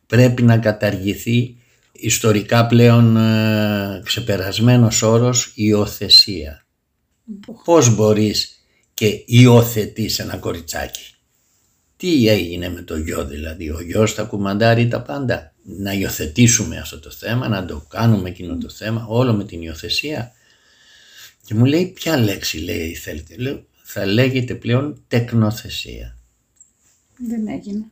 [0.07, 1.55] Πρέπει να καταργηθεί
[1.91, 6.65] ιστορικά πλέον ε, ξεπερασμένος όρος υιοθεσία.
[7.63, 8.59] Πώς μπορείς
[8.93, 11.01] και υιοθετείς ένα κοριτσάκι;
[11.97, 15.53] Τι έγινε με το γιο δηλαδή, ο γιος θα κουμαντάρει τα πάντα.
[15.63, 20.31] Να υιοθετήσουμε αυτό το θέμα, να το κάνουμε εκείνο το θέμα, όλο με την υιοθεσία.
[21.45, 26.17] Και μου λέει ποια λέξη λέει θέλετε; Λέω θα λέγεται πλέον τεκνοθεσία.
[27.27, 27.85] Δεν έγινε.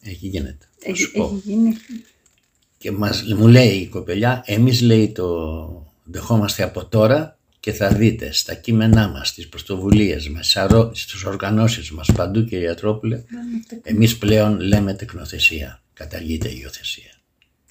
[0.00, 0.68] Έχει γίνεται.
[0.78, 1.22] θα Έχει, σου πω.
[1.24, 1.76] έχει γίνει.
[2.82, 5.28] Και μας, μου λέει η κοπελιά, εμείς λέει το
[6.04, 11.90] δεχόμαστε από τώρα και θα δείτε στα κείμενά μας, στις πρωτοβουλίες μας, σαρό- στις οργανώσεις
[11.90, 13.22] μας παντού κύριε Ατρόπουλε,
[13.82, 17.10] εμείς πλέον λέμε τεκνοθεσία, καταργείται η υιοθεσία.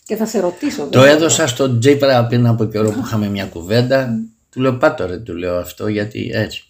[0.06, 0.88] Και θα σε ρωτήσω.
[0.92, 1.16] Το βέβαια.
[1.16, 4.20] έδωσα στον Τζίπρα πριν από καιρό που είχαμε μια κουβέντα.
[4.50, 6.64] Του λέω πάτω ρε, του λέω αυτό γιατί έτσι.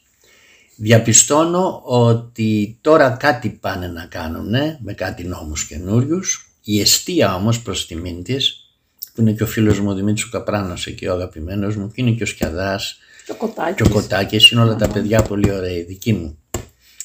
[0.75, 4.51] Διαπιστώνω ότι τώρα κάτι πάνε να κάνουν
[4.81, 6.50] με κάτι νόμους καινούριους.
[6.63, 8.65] Η αιστεία όμως προς τιμήν της,
[9.13, 12.01] που είναι και ο φίλος μου ο Δημήτρης ο Καπράνος εκεί ο αγαπημένος μου και
[12.01, 13.75] είναι και ο Σκιαδάς Και ο Κοτάκης.
[13.75, 16.37] και ο Κοτάκης είναι όλα τα παιδιά πολύ ωραίοι, δικοί μου.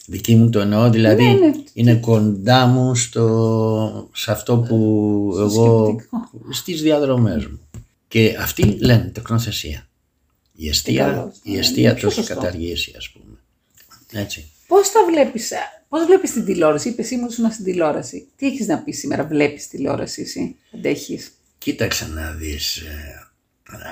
[0.06, 1.52] Δικοί μου το εννοώ, δηλαδή Ναι, ναι.
[1.72, 6.28] είναι κοντά μου στο, σε αυτό που Στο εγώ σκεπτικό.
[6.52, 7.60] στις διαδρομές μου.
[8.08, 9.88] Και αυτοί λένε τεκνοθεσία.
[10.56, 11.34] Η αιστεία, καλώς.
[11.42, 12.34] η Ναι, αιστεία είναι το πιο έχει σωστό.
[12.34, 13.38] καταργήσει ας πούμε.
[14.22, 14.50] Έτσι.
[14.66, 15.50] Πώς τα βλέπεις,
[15.96, 18.26] ε, πώς βλέπεις την τηλεόραση, είπες ήμουν στην τηλεόραση.
[18.36, 23.28] Τι έχεις να πεις σήμερα, βλέπεις τηλεόραση εσύ, αντέχεις; Κοίταξε να δεις, ε,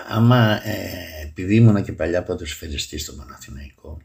[0.08, 3.98] άμα ε, επειδή ήμουνα και παλιά ποδοσφαιριστής στο Παναθηναϊκό,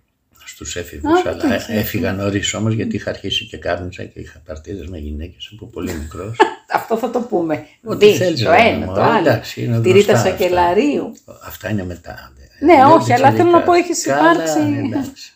[0.45, 1.79] στους έφηβους, Α, αλλά το ξέρω.
[1.79, 5.93] έφυγα νωρίς όμως γιατί είχα αρχίσει και κάρνησα και είχα παρτίδες με γυναίκες από πολύ
[5.93, 6.38] μικρός.
[6.73, 7.65] Αυτό θα το πούμε.
[7.83, 9.29] Ό,τι Δει, θέλεις, το ρε, ένα, μωρέ, το άλλο.
[9.29, 10.29] εντάξει, είναι Τη Ρίτα γνωστά αυτά.
[10.29, 11.13] Σακελαρίου.
[11.45, 12.33] Αυτά είναι μετά.
[12.59, 13.63] Ναι, Λέω όχι, αλλά θέλω να πιτσιρικά.
[13.65, 15.33] πω, έχεις Καλά, υπάρξει- εντάξει.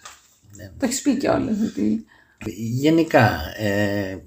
[0.79, 1.55] Το έχεις πει κιόλας.
[2.45, 4.17] Ότι- Γενικά, ε,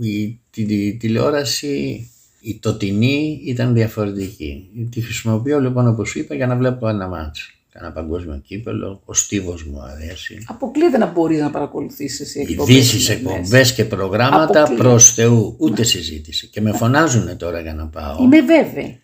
[0.00, 2.06] η, τη- τη- τηλεόραση,
[2.40, 4.70] η τοτινή ήταν διαφορετική.
[4.90, 7.50] Τη χρησιμοποιώ λοιπόν όπως είπα για να βλέπω ένα μάτς.
[7.72, 10.44] Κάνα παγκόσμιο κύπελο, ο στίβος μου αρέσει.
[10.48, 13.34] Αποκλείεται να μπορείς να παρακολουθήσεις εσύ εκπομπές Ειδήσεις, σημερινές.
[13.36, 14.82] εκπομπές και προγράμματα Αποκλείεται.
[14.82, 16.46] προς Θεού, ούτε συζήτηση.
[16.46, 18.22] Και με φωνάζουν τώρα για να πάω.
[18.22, 19.00] Είμαι βέβαιη.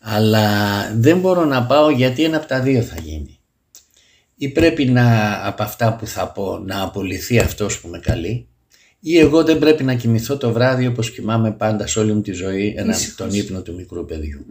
[0.00, 0.48] Αλλά
[0.96, 3.35] δεν μπορώ να πάω γιατί ένα από τα δύο θα γίνει.
[4.38, 8.46] Ή πρέπει να από αυτά που θα πω να απολυθεί αυτός που με καλεί
[9.00, 12.32] ή εγώ δεν πρέπει να κοιμηθώ το βράδυ όπως κοιμάμαι πάντα σε όλη μου τη
[12.32, 13.14] ζωή ένα, Ήσυχος.
[13.16, 14.46] τον ύπνο του μικρού παιδιού.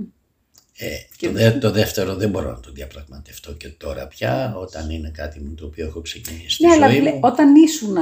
[0.77, 4.89] Ε, Και- το, δε- το δεύτερο δεν μπορώ να το διαπραγματευτώ και τώρα πια όταν
[4.89, 7.19] είναι κάτι με το οποίο έχω ξεκινήσει στη Ναι, αλλά ζωή βλέ- μου.
[7.23, 7.95] όταν ήσουν.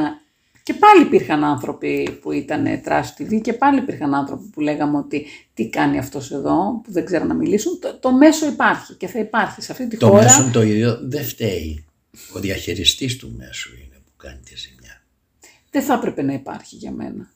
[0.64, 5.26] Και πάλι υπήρχαν άνθρωποι που ήταν Trash TV και πάλι υπήρχαν άνθρωποι που λέγαμε ότι
[5.54, 7.80] τι κάνει αυτός εδώ, που δεν ξέρουν να μιλήσουν.
[7.80, 10.24] Το, το μέσο υπάρχει και θα υπάρχει σε αυτή τη Το χώρα.
[10.24, 11.86] μέσο το ίδιο δεν φταίει.
[12.36, 15.02] Ο διαχειριστής του μέσου είναι που κάνει τη ζημιά.
[15.72, 17.32] Δεν θα έπρεπε να υπάρχει για μένα.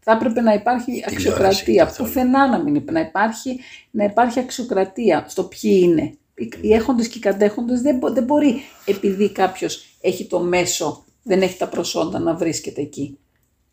[0.00, 1.84] Θα έπρεπε να υπάρχει τηλεόραση αξιοκρατία.
[1.84, 2.08] καθόλου.
[2.08, 3.60] Πουθενά να μην να υπάρχει,
[3.90, 6.14] να υπάρχει αξιοκρατία στο ποιοι είναι.
[6.34, 11.04] Οι- Οι έχοντες και οι κατέχοντες δεν, μπο- δεν μπορεί επειδή κάποιος έχει το μέσο,
[11.24, 13.18] δεν έχει τα προσόντα να βρίσκεται εκεί.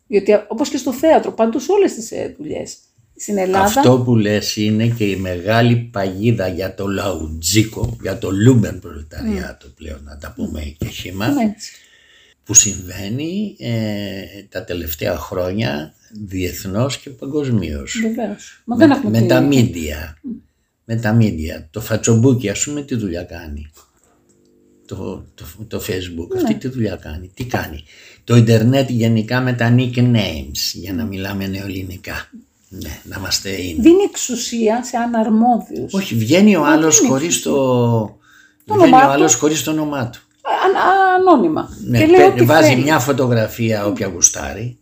[0.06, 2.76] Διότι α- όπως και στο θέατρο, παντού σε όλες τις ε, δουλειές.
[3.16, 8.30] Στην Ελλάδα, Αυτό που λες είναι και η μεγάλη παγίδα για το λαουτζίκο, για το
[8.30, 11.72] λούμπεν προλεταριάτο πλέον να τα πούμε και χήμα, είναι έτσι.
[12.44, 17.98] που συμβαίνει ε, τα τελευταία χρόνια διεθνώς και παγκοσμίως.
[18.02, 18.62] Βεβαίως.
[18.64, 20.18] Μα δεν Με, έχουμε με την- τα μίντια.
[20.84, 21.68] Με τα μίντια.
[21.70, 23.70] Το φατσομπούκι ας πούμε τι δουλειά κάνει.
[24.96, 26.40] Το, το, το facebook Ναι.
[26.42, 27.30] αυτή τι δουλειά κάνει.
[27.34, 27.84] Τι κάνει.
[28.24, 32.30] Το ίντερνετ γενικά με τα nicknames για να μιλάμε νεοελληνικά.
[32.68, 33.82] Ναι, να είμαστε είναι.
[33.82, 35.92] Δίνει εξουσία σε αναρμόδιους.
[35.94, 37.50] Όχι, βγαίνει ο Μα άλλος τι είναι χωρίς εξουσία.
[37.52, 38.16] το...
[38.64, 39.12] Το Βγαίνει όνομά ο του.
[39.12, 40.20] άλλος χωρίς το όνομά του.
[40.42, 41.68] Α- α- ανώνυμα.
[41.86, 42.82] Ναι, και λέει παι- ό,τι βάζει θέλει.
[42.82, 44.78] μια φωτογραφία όποια γουστάρει,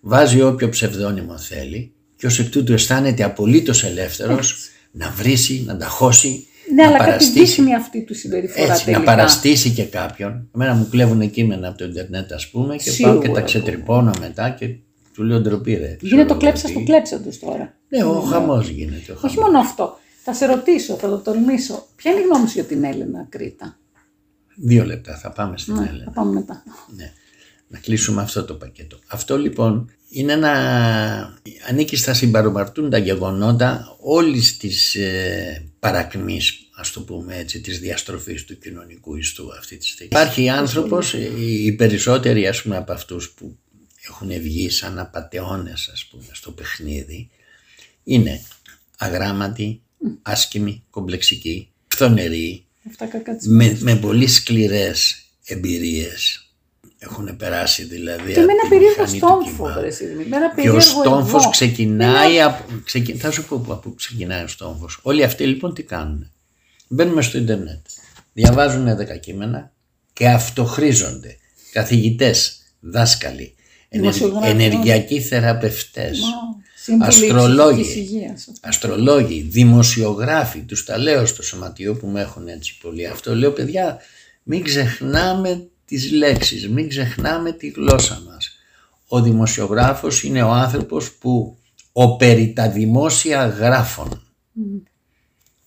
[0.00, 5.86] βάζει όποιο ψευδόνυμο θέλει και ως εκ τούτου αισθάνεται απολύτως ελεύθερος να βρίσει, να τα
[5.86, 6.46] χώσει,
[6.78, 7.44] Ναι, να αλλά κάτι παραστήσει.
[7.44, 8.98] δείχνει αυτή του συμπεριφορά Έτσι, τελικά.
[9.02, 10.48] να παραστήσει και κάποιον.
[10.54, 13.46] Εμένα μου κλέβουν κείμενα από το Ιντερνετ, ας πούμε, και πάω Σίγουρα, και τα εγώ.
[13.46, 14.74] ξετρυπώνω μετά και
[15.14, 15.96] του λέω ντροπή, ρε.
[16.00, 16.84] Γίνεται το Ξέρω κλέψας εγώ στο τι.
[16.84, 17.74] κλέψα του τώρα.
[17.88, 19.12] Ναι, ο χαμός γίνεται.
[19.12, 19.36] ο Όχι χαμός.
[19.36, 19.98] μόνο αυτό.
[20.24, 21.86] Θα σε ρωτήσω, θα το τολμήσω.
[21.96, 23.78] Ποια είναι η γνώμη σου για την Έλενα Κρήτα;
[24.56, 26.04] Δύο λεπτά, θα πάμε στην Ναι, Έλενα.
[26.04, 26.62] θα πάμε μετά.
[26.96, 27.12] Ναι.
[27.68, 28.98] Να κλείσουμε αυτό το πακέτο.
[29.06, 30.52] Αυτό λοιπόν είναι ένα...
[31.68, 38.58] ανήκει στα συμπαρομαρτούντα γεγονότα όλης της ε, παρακμής, ας το πούμε έτσι, της διαστροφής του
[38.58, 40.10] κοινωνικού ιστού αυτή τη στιγμή.
[40.12, 43.58] Υπάρχει άνθρωπος, ε, οι περισσότεροι ας πούμε από αυτούς που
[44.08, 47.28] έχουν βγει σαν απατεώνες ας πούμε στο παιχνίδι,
[48.04, 48.42] είναι
[48.98, 49.80] αγράμματοι,
[50.22, 56.42] άσκημοι, κομπλεξικοί, φθονεροί, Αυτά κακά της με, με πολύ σκληρές εμπειρίες.
[56.98, 59.72] Έχουν περάσει δηλαδή Και με από ένα τη περίεργο μηχανή του στόμφο, κύμα.
[59.80, 61.50] βρε Σίδημη, με ένα Και ο περίεργο στόμφος εγώ.
[61.50, 62.64] ξεκινάει από...
[62.84, 64.98] ξεκι- Θα σου πω από πού ξεκινάει ο στόμφος.
[65.02, 66.32] Όλοι αυτοί λοιπόν τι κάνουν.
[66.88, 67.86] Μπαίνουν στο ίντερνετ,
[68.32, 69.72] διαβάζουν δέκα κείμενα
[70.12, 71.36] και αυτοχρίζονται.
[71.72, 73.54] Καθηγητές, δάσκαλοι,
[73.88, 74.50] ενεργ- Δημοσιογράφοι.
[74.62, 76.18] ενεργειακοί θεραπευτές,
[76.82, 77.82] Σύμβουλοι αστρολόγοι.
[77.82, 78.48] ψυχικής υγείας.
[78.60, 83.34] αστρολόγοι, δημοσιογράφοι, τους τα λέω στο σωματιό που με έχουν έτσι πολύ αυτό.
[83.34, 83.98] Λέω παιδιά
[84.42, 88.56] μην ξεχνάμε τις λέξεις, μην ξεχνάμε τη γλώσσα μας.
[89.08, 91.58] Ο δημοσιογράφος είναι ο άνθρωπος που
[91.92, 94.22] ο περί τα δημόσια γράφων.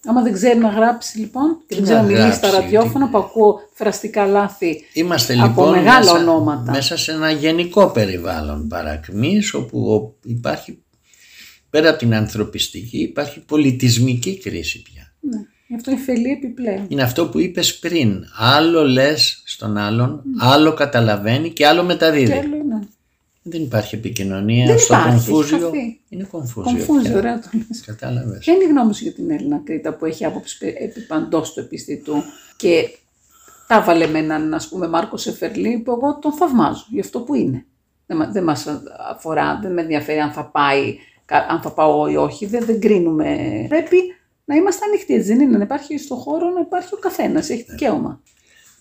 [0.06, 2.62] Άμα δεν ξέρει να γράψει λοιπόν και δεν Τι ξέρει να να μιλήσει στα γράψει,
[2.64, 6.72] ραδιόφωνα τι- που ακούω φραστικά λάθη Είμαστε από λοιπόν μεγάλα μέσα, ονόματα.
[6.72, 10.84] μέσα σε ένα γενικό περιβάλλον παρακμής όπου ο- υπάρχει
[11.70, 15.14] πέρα από την ανθρωπιστική υπάρχει πολιτισμική κρίση πια.
[15.20, 15.38] Ναι.
[15.68, 16.86] Γι' αυτό η φελή επιπλέον.
[16.88, 18.26] Είναι αυτό που είπες πριν.
[18.38, 22.26] Άλλο λες στον άλλον, άλλο καταλαβαίνει και άλλο μεταδίδει.
[22.32, 22.88] Και άλλο είναι.
[23.44, 25.60] Δεν υπάρχει επικοινωνία Δεν στο υπάρχει, έχει κομφούζιο.
[25.60, 26.00] χαθεί.
[26.10, 26.72] Είναι κομφούζιο.
[26.72, 27.18] Κομφούζι, πια.
[27.18, 27.82] ωραία το λες.
[27.86, 28.38] Κατάλαβες.
[28.40, 31.54] Ποια είναι η γνώμη σου για την Έλληνα Κρήτα που έχει άποψη πε- επί παντός
[31.54, 32.14] του επιστητού
[32.58, 32.90] και
[33.68, 37.36] τα βάλε με έναν ας πούμε Μάρκο Σεφερλί που εγώ τον θαυμάζω για αυτό που
[37.36, 37.66] είναι.
[38.06, 38.68] Δεν, μα- δεν μας
[39.12, 42.80] αφορά, δεν με ενδιαφέρει αν θα πάει, κα- αν θα πάω ή όχι, δεν, δεν
[42.80, 43.38] κρίνουμε.
[43.70, 43.98] Πρέπει
[44.46, 47.66] να είμαστε ανοιχτοί, έτσι δεν είναι, να υπάρχει στον χώρο να υπάρχει ο καθένας, έχει
[47.70, 48.22] δικαίωμα.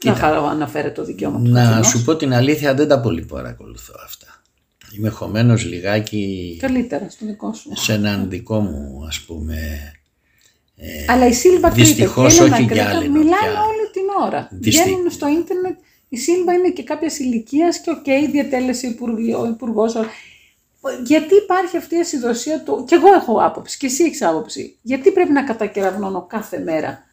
[0.05, 1.87] Να χαρά αναφέρεται το δικαίωμα του Να καθενός.
[1.89, 4.40] σου πω την αλήθεια, δεν τα πολύ παρακολουθώ αυτά.
[4.97, 7.71] Είμαι χωμένος λιγάκι Καλύτερα στο δικό σου.
[7.77, 9.57] σε έναν δικό μου ας πούμε
[11.09, 13.63] Αλλά η Σίλβα Κρήτα δυστυχώς και η Έλενα όχι Κρήτα γυάλινο μιλάνε πια.
[13.63, 14.49] όλη την ώρα.
[14.53, 15.79] Δυστι- Βγαίνουν στο ίντερνετ.
[16.09, 19.95] Η Σίλβα είναι και κάποιας ηλικίας και οκ, διατέλεσε υπουργός, υπουργός.
[21.07, 22.85] Γιατί υπάρχει αυτή η ασυδοσία του.
[22.89, 24.77] Και εγώ έχω άποψη και εσύ έχεις άποψη.
[24.83, 27.05] Γιατί πρέπει να κατακεραυνώνω κάθε μέρα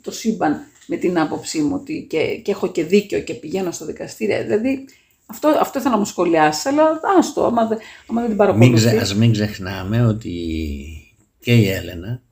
[0.00, 3.84] το σύμπαν με την άποψή μου ότι και, και έχω και δίκιο και πηγαίνω στο
[3.86, 4.42] δικαστήριο.
[4.42, 4.84] Δηλαδή
[5.26, 8.84] αυτό, αυτό ήθελα να μου σχολιάσει, αλλά άστο, άμα, δεν- άμα δεν την μην, παρακολουθείς.
[8.84, 10.32] ξε, ας μην ξεχνάμε ότι
[11.40, 12.22] και η Έλενα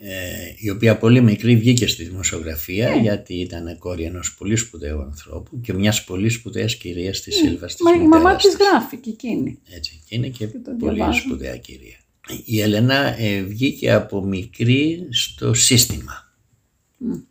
[0.00, 0.14] ε,
[0.56, 3.00] η οποία πολύ μικρή βγήκε στη δημοσιογραφία Ναι.
[3.00, 7.84] γιατί ήταν κόρη ενός πολύ σπουδαίου ανθρώπου και μιας πολύ σπουδαίας κυρίας της Σίλβας της
[7.84, 9.58] Μα η μαμά μητέρας της γράφει και εκείνη.
[9.70, 11.20] Έτσι, και είναι και το πολύ διαβάζω.
[11.20, 11.96] σπουδαία κυρία.
[12.44, 16.32] Η Έλενα ε, βγήκε από μικρή στο σύστημα,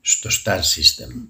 [0.02, 1.28] στο star system.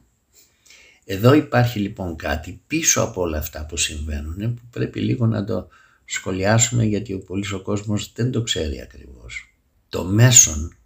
[1.10, 5.68] Εδώ υπάρχει λοιπόν κάτι πίσω από όλα αυτά που συμβαίνουν που πρέπει λίγο να το
[6.06, 9.54] σχολιάσουμε γιατί ο πολύς ο κόσμος δεν το ξέρει ακριβώς.
[9.90, 10.78] Το μέσον,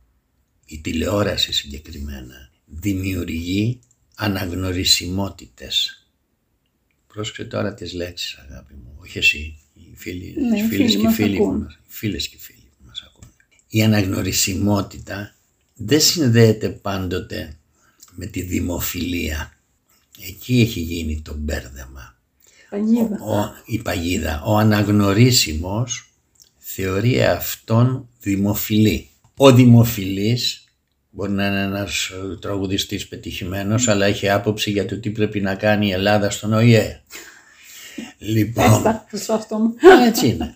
[0.66, 3.80] η τηλεόραση συγκεκριμένα, δημιουργεί
[4.16, 6.06] αναγνωρισιμότητες.
[7.08, 10.96] Πρόσεξε τώρα τις λέξεις αγάπη μου, όχι εσύ, οι φίλοι, Ναι, οι οι φίλες φίλοι
[10.96, 11.62] και οι μας φίλοι που ακούν.
[11.62, 13.30] μας, οι φίλες και οι φίλοι που μας ακούν.
[13.68, 15.36] Η αναγνωρισιμότητα
[15.76, 17.58] δεν συνδέεται πάντοτε
[18.16, 19.56] με τη δημοφιλία.
[20.28, 22.20] Εκεί έχει γίνει το μπέρδεμα.
[22.70, 23.20] Παγίδα.
[23.24, 24.44] Ο, η παγίδα.
[24.46, 26.14] Ο αναγνωρίσιμος
[26.58, 29.10] θεωρεί αυτόν δημοφιλή.
[29.38, 30.64] Ο δημοφιλής
[31.10, 35.56] μπορεί να είναι ένας ε, τραγουδιστής πετυχημένος αλλά έχει άποψη για το τι πρέπει να
[35.56, 37.02] κάνει η Ελλάδα στον ΟΗΕ.
[38.18, 39.74] Λοιπόν, Έστα, Χρυσόστομο.
[40.08, 40.56] έτσι είναι.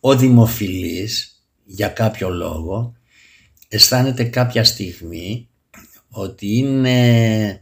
[0.00, 2.94] Ο δημοφιλής για κάποιο λόγο
[3.68, 5.48] αισθάνεται κάποια στιγμή
[6.08, 7.60] ότι είναι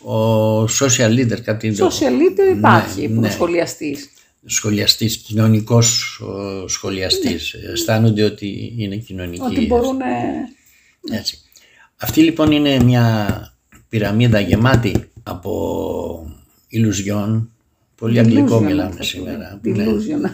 [0.00, 3.30] ο social leader κάτι Social leader υπάρχει Ναι, που είναι ναι.
[3.32, 4.10] σχολιαστής.
[4.46, 7.52] σχολιαστής, κοινωνικός ο, σχολιαστής.
[7.72, 9.40] Αισθάνονται ότι είναι κοινωνικοί.
[9.42, 9.46] Ναι.
[9.46, 9.98] Ότι μπορούν.
[11.12, 11.38] Έτσι.
[11.96, 13.38] Αυτή λοιπόν είναι μια
[13.88, 16.36] πυραμίδα γεμάτη από
[16.68, 17.50] ηλουζιών.
[17.96, 19.60] Πολύ αγγλικό μιλάμε σήμερα.
[19.62, 19.84] Ναι.
[19.84, 20.30] Delusion.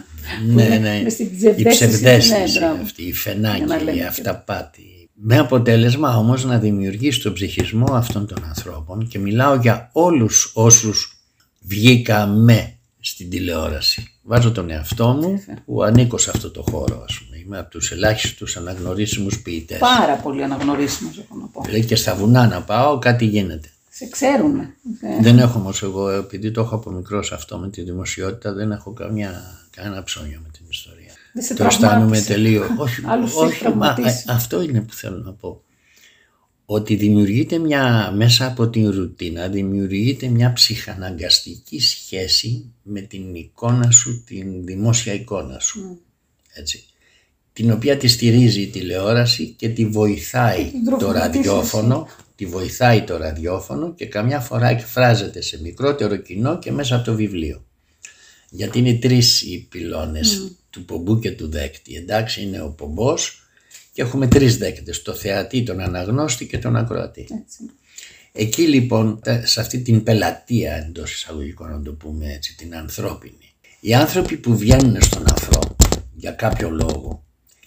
[0.47, 0.99] Ναι, ναι.
[1.03, 1.67] Μες στην Η ψευδέστηση.
[1.69, 2.81] ψευδέστηση Ναι, μπράβο.
[2.83, 5.02] αυτή, η Για φενάκι, να λέμε η και- αυταπάτη.
[5.13, 11.17] Με αποτέλεσμα όμως να δημιουργήσει τον ψυχισμό αυτών των ανθρώπων και μιλάω για όλους όσους
[11.61, 14.11] βγήκαμε στην τηλεόραση.
[14.21, 17.37] Βάζω τον εαυτό μου που ανήκω σε αυτό το χώρο ας πούμε.
[17.37, 19.77] Είμαι από τους ελάχιστους αναγνωρίσιμους ποιητές.
[19.77, 21.65] Πάρα πολύ αναγνωρίσιμος, έχω να πω.
[21.69, 23.67] Λέει και στα βουνά να πάω κάτι γίνεται.
[23.89, 24.59] Σε ξέρουν.
[24.59, 24.67] Ε,
[25.21, 28.93] Δεν έχω όμως εγώ, επειδή το έχω από μικρός αυτό με τη δημοσιότητα, δεν έχω
[28.93, 30.92] καμιά, κανένα ψώνιο με την ιστορία.
[31.33, 32.33] Δεν σε το αισθάνομαι τραυμάτισε.
[32.33, 32.67] τελείως.
[32.77, 34.23] όχι, Άλλους σε έχει όχι μα, τραυματίσει.
[34.27, 35.63] ε, αυτό είναι που θέλω να πω.
[36.65, 44.23] Ότι δημιουργείται μια, μέσα από την ρουτίνα, δημιουργείται μια ψυχαναγκαστική σχέση με την εικόνα σου,
[44.25, 46.01] την δημόσια εικόνα σου.
[46.53, 46.83] Έτσι.
[47.53, 53.01] Την οποία τη στηρίζει η τηλεόραση και τη βοηθάει την το τροφοδοτήσει ραδιόφωνο, τη βοηθάει
[53.01, 57.65] το ραδιόφωνο και καμιά φορά εκφράζεται σε μικρότερο κοινό και μέσα από το βιβλίο.
[58.49, 61.95] Γιατί είναι τρεις οι πυλώνες του πομπού και του δέκτη.
[61.95, 63.47] Εντάξει, είναι ο πομπός
[63.93, 67.21] και έχουμε τρεις δέκτες, το θεατή, τον αναγνώστη και τον ακροατή.
[67.21, 67.57] Έτσι.
[68.31, 73.53] Εκεί λοιπόν, τα- σε αυτή την πελατεία εντός εισαγωγικών να το πούμε έτσι, την ανθρώπινη.
[73.79, 75.75] Οι άνθρωποι που βγαίνουν στον αφρό
[76.15, 77.23] για κάποιο λόγο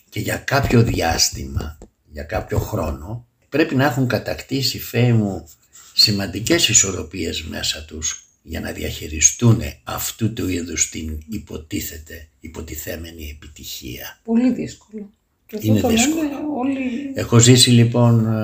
[0.08, 1.78] και για κάποιο διάστημα,
[2.12, 5.48] για κάποιο χρόνο, πρέπει να έχουν κατακτήσει, φέη μου,
[5.94, 14.18] σημαντικές ισορροπίες μέσα τους για να διαχειριστούν αυτού του είδους την υποτίθεται, υποτιθέμενη επιτυχία.
[14.24, 15.10] Πολύ δύσκολο.
[15.46, 16.22] Και αυτό Είναι το δύσκολο.
[16.22, 16.78] λένε όλοι.
[17.14, 18.40] Έχω ζήσει λοιπόν ε,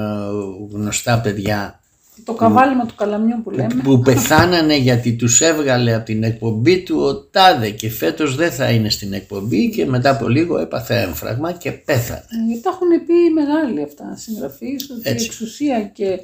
[0.73, 1.81] γνωστά παιδιά
[2.25, 3.75] Το καβάλιμα του καλαμιού που λέμε.
[3.83, 8.71] που πεθάνανε γιατί τους έβγαλε από την εκπομπή του ο Τάδε και φέτος δεν θα
[8.71, 12.25] είναι στην εκπομπή και μετά από λίγο έπαθε έμφραγμα και πέθανε.
[12.31, 15.25] Ε, Γιατί τα έχουν πει οι μεγάλοι αυτά συγγραφείς ότι Έτσι.
[15.25, 16.21] η εξουσία και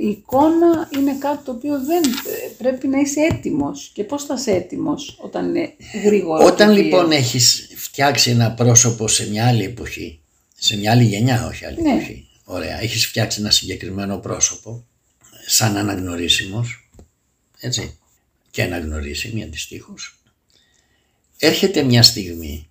[0.00, 3.90] η εικόνα είναι κάτι το οποίο δεν ε, πρέπει να είσαι έτοιμος.
[3.94, 5.72] Και πώς θα είσαι έτοιμος όταν είναι
[6.04, 6.44] γρήγορο.
[6.46, 7.18] Όταν και λοιπόν βίαιο.
[7.20, 10.20] έχεις φτιάξει ένα πρόσωπο σε μια άλλη εποχή,
[10.54, 11.90] σε μια άλλη γενιά όχι άλλη Ναι.
[11.90, 14.84] εποχή, ωραία, έχεις φτιάξει ένα συγκεκριμένο πρόσωπο
[15.46, 16.90] σαν αναγνωρίσιμος,
[17.60, 17.98] έτσι,
[18.50, 20.18] και αναγνωρίσιμη αντιστοίχως,
[21.38, 22.68] έρχεται μια στιγμή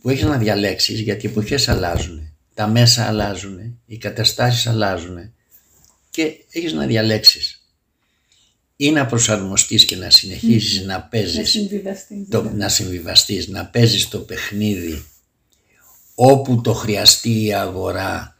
[0.00, 5.33] που έχεις να διαλέξεις γιατί οι εποχές αλλάζουν, τα μέσα αλλάζουν, οι καταστάσεις αλλάζουν
[6.14, 7.64] και έχεις να διαλέξεις
[8.76, 12.28] ή να προσαρμοστείς και να συνεχίσεις να να παίζεις συμβιβαστείς.
[12.30, 12.58] το, δηλαδή.
[12.58, 15.04] να συμβιβαστείς, να παίζεις το παιχνίδι
[16.14, 18.38] όπου το χρειαστεί η αγορά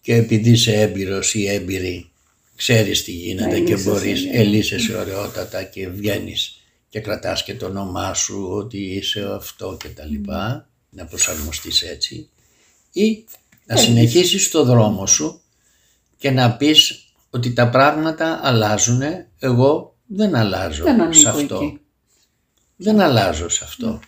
[0.00, 2.10] και επειδή είσαι έμπειρος ή έμπειρη
[2.56, 4.30] ξέρεις τι γίνεται και ελύσεσαι, μπορείς, ναι.
[4.30, 10.04] ελύσεσαι ωραιότατα και βγαίνεις και κρατάς και το όνομά σου ότι είσαι αυτό και τα
[10.04, 12.28] λοιπά, να προσαρμοστείς έτσι
[12.92, 13.24] ή
[13.66, 15.40] να συνεχίσεις το δρόμο σου
[16.18, 17.03] και να πεις
[17.34, 19.00] ότι τα πράγματα αλλάζουν,
[19.38, 21.54] εγώ δεν αλλάζω Δεν σε ανήκω αυτό.
[21.64, 21.80] εκεί.
[22.76, 24.00] Δεν αλλάζω σε αυτό.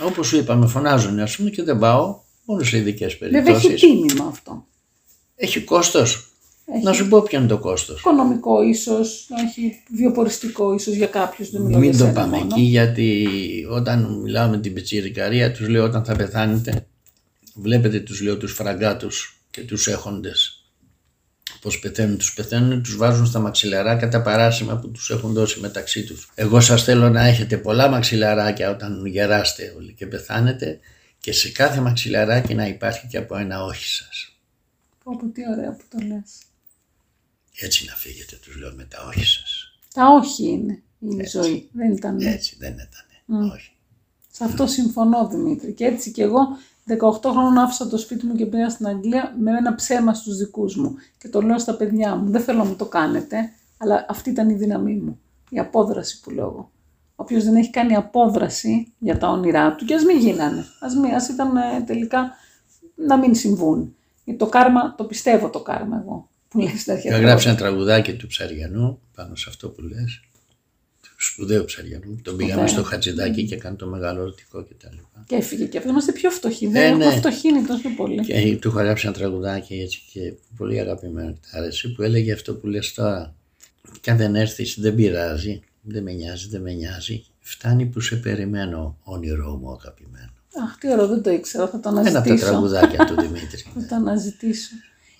[0.00, 3.44] Όπως σου είπα, με φωνάζουν ας πούμε και δεν πάω μόνο σε ειδικές Βέβαια έχει
[3.52, 3.80] περιπτώσεις.
[3.80, 4.66] τίμημα αυτό.
[5.36, 6.32] Έχει κόστος.
[6.74, 7.98] Έχει Να σου πω ποιο είναι το κόστος.
[8.00, 12.48] οικονομικό ίσως, έχει βιοποριστικό ίσως για κάποιους, δεν μιλάω Μην για το σένα πάμε μόνο.
[12.54, 13.26] εκεί γιατί
[13.70, 16.86] όταν μιλάω με την πιτσιρικαρία τους λέω όταν θα πεθάνετε
[17.54, 20.57] βλέπετε τους λέω τους φραγκάτους και τους έχοντες
[21.60, 26.04] πως πεθαίνουν τους πεθαίνουν τους βάζουν στα μαξιλαράκια τα παράσημα που τους έχουν δώσει μεταξύ
[26.04, 30.78] τους εγώ σας θέλω να έχετε πολλά μαξιλαράκια όταν γεράστε όλοι και πεθάνετε
[31.20, 34.32] και σε κάθε μαξιλαράκι να υπάρχει και από ένα όχι σας
[35.04, 36.30] Πω, πω, τι ωραία που το λες.
[37.60, 40.82] έτσι να φύγετε τους λέω με τα όχι σας Τα όχι είναι
[41.22, 41.68] η ζωή.
[41.72, 42.20] Δεν ήταν.
[42.20, 43.06] έτσι δεν ήταν
[43.52, 43.70] όχι
[44.32, 45.72] Σε αυτό συμφωνώ Δημήτρη.
[45.72, 46.38] Και έτσι κι εγώ
[46.88, 50.76] 18 χρόνων άφησα το σπίτι μου και πήγα στην Αγγλία με ένα ψέμα στους δικούς
[50.76, 50.94] μου.
[51.18, 52.30] Και το λέω στα παιδιά μου.
[52.30, 55.20] Δεν θέλω να μου το κάνετε, αλλά αυτή ήταν η δύναμή μου.
[55.50, 56.70] Η απόδραση που λέω εγώ.
[57.16, 60.64] Όποιος δεν έχει κάνει απόδραση για τα όνειρά του, και ας μην γίνανε.
[60.80, 62.30] Ας, μην, ας ήταν ε, τελικά
[62.94, 63.96] να μην συμβούν.
[64.24, 66.28] Γιατί το κάρμα, το πιστεύω το κάρμα εγώ.
[66.48, 67.08] Που λέει στην αρχή.
[67.08, 70.20] Είχα γράψει ένα τραγουδάκι του Ψαριανού πάνω σε αυτό που λες
[71.18, 72.82] του σπουδαίου Ψαριανού τον πήγαμε Σπουδαίο.
[72.84, 75.90] στο Χατζηδάκι και έκανε το μεγάλο ερωτικό και τα λοιπά Και έφυγε και αυτό.
[75.90, 76.64] Είμαστε πιο φτωχοί.
[76.64, 77.16] Ε, Δεν έχουμε ναι.
[77.16, 78.20] φτωχύνει τόσο πολύ.
[78.24, 82.32] και του είχα γράψει ένα τραγουδάκι έτσι και πολύ αγαπημένο και τ' άρεσε που έλεγε
[82.32, 83.34] αυτό που λες τώρα
[84.00, 88.16] και αν δεν έρθεις δεν πειράζει δεν με νοιάζει, δεν με νοιάζει φτάνει που σε
[88.16, 90.32] περιμένω όνειρό μου αγαπημένο
[90.64, 91.68] Αχ, τι ωραίο, δεν το ήξερα.
[91.68, 92.46] Θα το ένα από τα αναζητήσω.
[92.46, 94.70] τραγουδάκια του Δημήτρη Θα το αναζητήσω.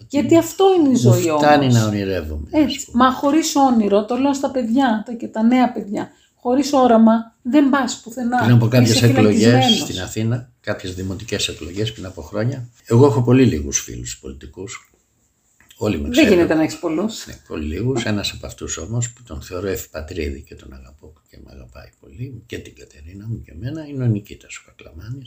[0.08, 1.74] Γιατί αυτό είναι η μου ζωή φτάνει όμως.
[1.74, 2.84] να ονειρεύομαι ας Έτσι.
[2.90, 3.04] πούμε.
[3.04, 6.10] Μα χωρίς όνειρο, το λέω στα παιδιά τα και τα νέα παιδιά.
[6.34, 8.38] Χωρίς όραμα δεν πας πουθενά.
[8.42, 9.78] Πριν από κάποιες Είσαι εκλογές φυλακισμένος.
[9.78, 14.92] στην Αθήνα, κάποιες δημοτικές εκλογές πριν από χρόνια, εγώ έχω πολύ λίγους φίλους πολιτικούς.
[15.80, 16.30] Όλοι με Δεν ξέρουν.
[16.32, 17.26] γίνεται να έχεις πολλούς.
[17.26, 18.04] Ναι, πολύ λίγους.
[18.04, 22.42] Ένας από αυτούς όμως που τον θεωρώ ευπατρίδη και τον αγαπώ και με αγαπάει πολύ,
[22.46, 25.22] και την Κατερίνα μου και εμένα, είναι ο Νικήτας ο Κακλαμάνη.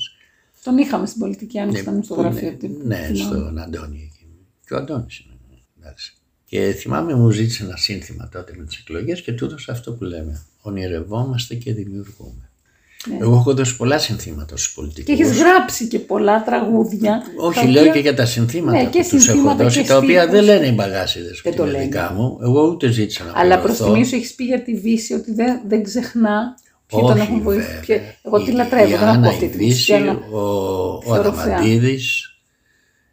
[0.64, 2.82] Τον είχαμε στην πολιτική, αν ήσταν στο γραφείο του.
[2.84, 4.21] Ναι, στον Αντώνη εκεί.
[4.68, 5.36] Και ο Αντώνης είναι.
[5.80, 6.14] Εντάξει.
[6.46, 10.04] Και θυμάμαι μου ζήτησε ένα σύνθημα τότε με τις εκλογές και του έδωσα αυτό που
[10.04, 10.42] λέμε.
[10.62, 12.50] Ονειρευόμαστε και δημιουργούμε.
[13.10, 13.18] Ναι.
[13.22, 15.16] Εγώ έχω δώσει πολλά συνθήματα στους πολιτικούς.
[15.16, 17.22] Και έχεις γράψει και πολλά τραγούδια.
[17.38, 19.82] Όχι, τα λέω οποία- και για τα συνθήματα Ναι, και που τους έχω συνθήματα δώσει,
[19.82, 20.32] και τα οποία στίχους.
[20.40, 21.84] δεν λένε οι μπαγάσιδες Δεν που το είναι λένε.
[21.84, 22.38] δικά μου.
[22.42, 23.94] Εγώ ούτε ζήτησα να Αλλά προς πληρωθώ.
[23.94, 26.58] τιμή σου έχεις πει για τη Δύση ότι δεν, δεν ξεχνά
[26.88, 27.68] Ποιοι τον Όχι, έχουν βοηθήσει.
[27.68, 27.82] βέβαια.
[27.86, 29.94] Ποιοι- Εγώ τη Η- λατρεύω, η δεν Άννα ακούω αυτή τη Ιδίση, μουσική.
[29.94, 30.38] αλλά- Ο,
[30.98, 31.44] ο θεωρώ θεά.
[31.44, 32.31] Αδαμαντίδης.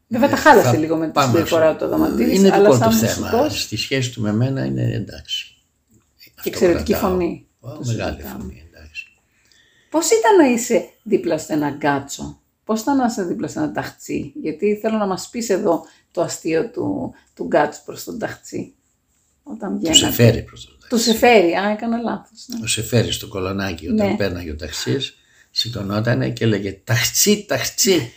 [0.08, 2.76] Βέβαια τα χάλασε Θα λίγο με τη πάμε συμπεριφορά στο- του Αδαμαντίδης, Είναι αλλά δικό
[2.76, 3.26] σαν του θέμα.
[3.30, 5.54] μουσικός Στη σχέση του με μένα είναι εντάξει.
[6.24, 7.10] και Αυτό εξαιρετική κρατάω.
[7.10, 7.46] φωνή.
[7.60, 8.40] Ω, Το μεγάλη συζητάμε.
[8.42, 9.06] φωνή, εντάξει.
[9.90, 13.72] Πώς ήταν να είσαι δίπλα σε ένα γκάτσο, πώς ήταν να είσαι δίπλα σε ένα
[13.72, 18.74] ταχτσί, γιατί θέλω να μας πεις εδώ το αστείο του, του γκάτσου προς τον ταχτσί.
[19.42, 19.98] Όταν Του βγαίνατε.
[19.98, 20.88] σε φέρει προς το ταξί.
[20.88, 22.44] Του σε φέρει, α, έκανα λάθος.
[22.46, 22.58] Ναι.
[22.62, 24.16] Ο σε φέρει στο κολονάκι όταν Ναι.
[24.16, 25.16] πέρναγε ο ταξής,
[25.50, 28.12] σηκωνότανε και έλεγε ταξί, ταξί.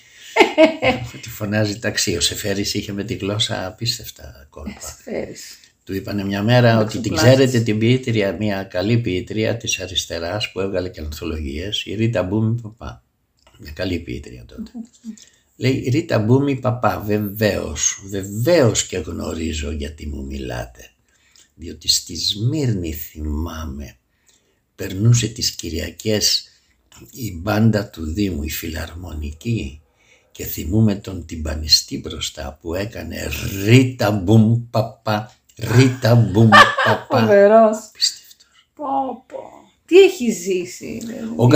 [1.15, 2.15] Ότι φωνάζει ταξί.
[2.15, 4.79] Ο Σεφέρης είχε με τη γλώσσα απίστευτα κόλπα.
[4.79, 5.59] Σε φέρεις.
[5.83, 7.29] Του είπανε μια μέρα Να ότι την ξεπλάσεις.
[7.29, 12.61] ξέρετε την ποιήτρια, μια καλή ποιήτρια της αριστεράς που έβγαλε και ανθολογίες, η Ρίτα Μπούμη
[12.61, 13.03] Παπά.
[13.59, 14.71] Μια καλή ποιήτρια τότε.
[15.55, 20.91] Λέει Ρίτα Μπούμη Παπά, βεβαίως, βεβαίως και γνωρίζω γιατί μου μιλάτε.
[21.55, 23.97] Διότι στη Σμύρνη θυμάμαι,
[24.75, 26.49] περνούσε τις Κυριακές
[27.11, 29.80] η μπάντα του Δήμου, η φιλαρμονική
[30.41, 33.29] και θυμούμε τον τυμπανιστή μπροστά που έκανε
[33.65, 36.49] Ρίτα Μπουμ Παπά, Ρίτα Μπουμ
[36.85, 37.19] Παπά.
[37.19, 37.77] Φοβερός.
[37.89, 38.45] Απίστευτο.
[38.75, 38.85] Πω,
[39.27, 39.39] πω.
[39.85, 41.01] Τι έχει ζήσει.
[41.05, 41.33] δηλαδή.
[41.35, 41.47] Ο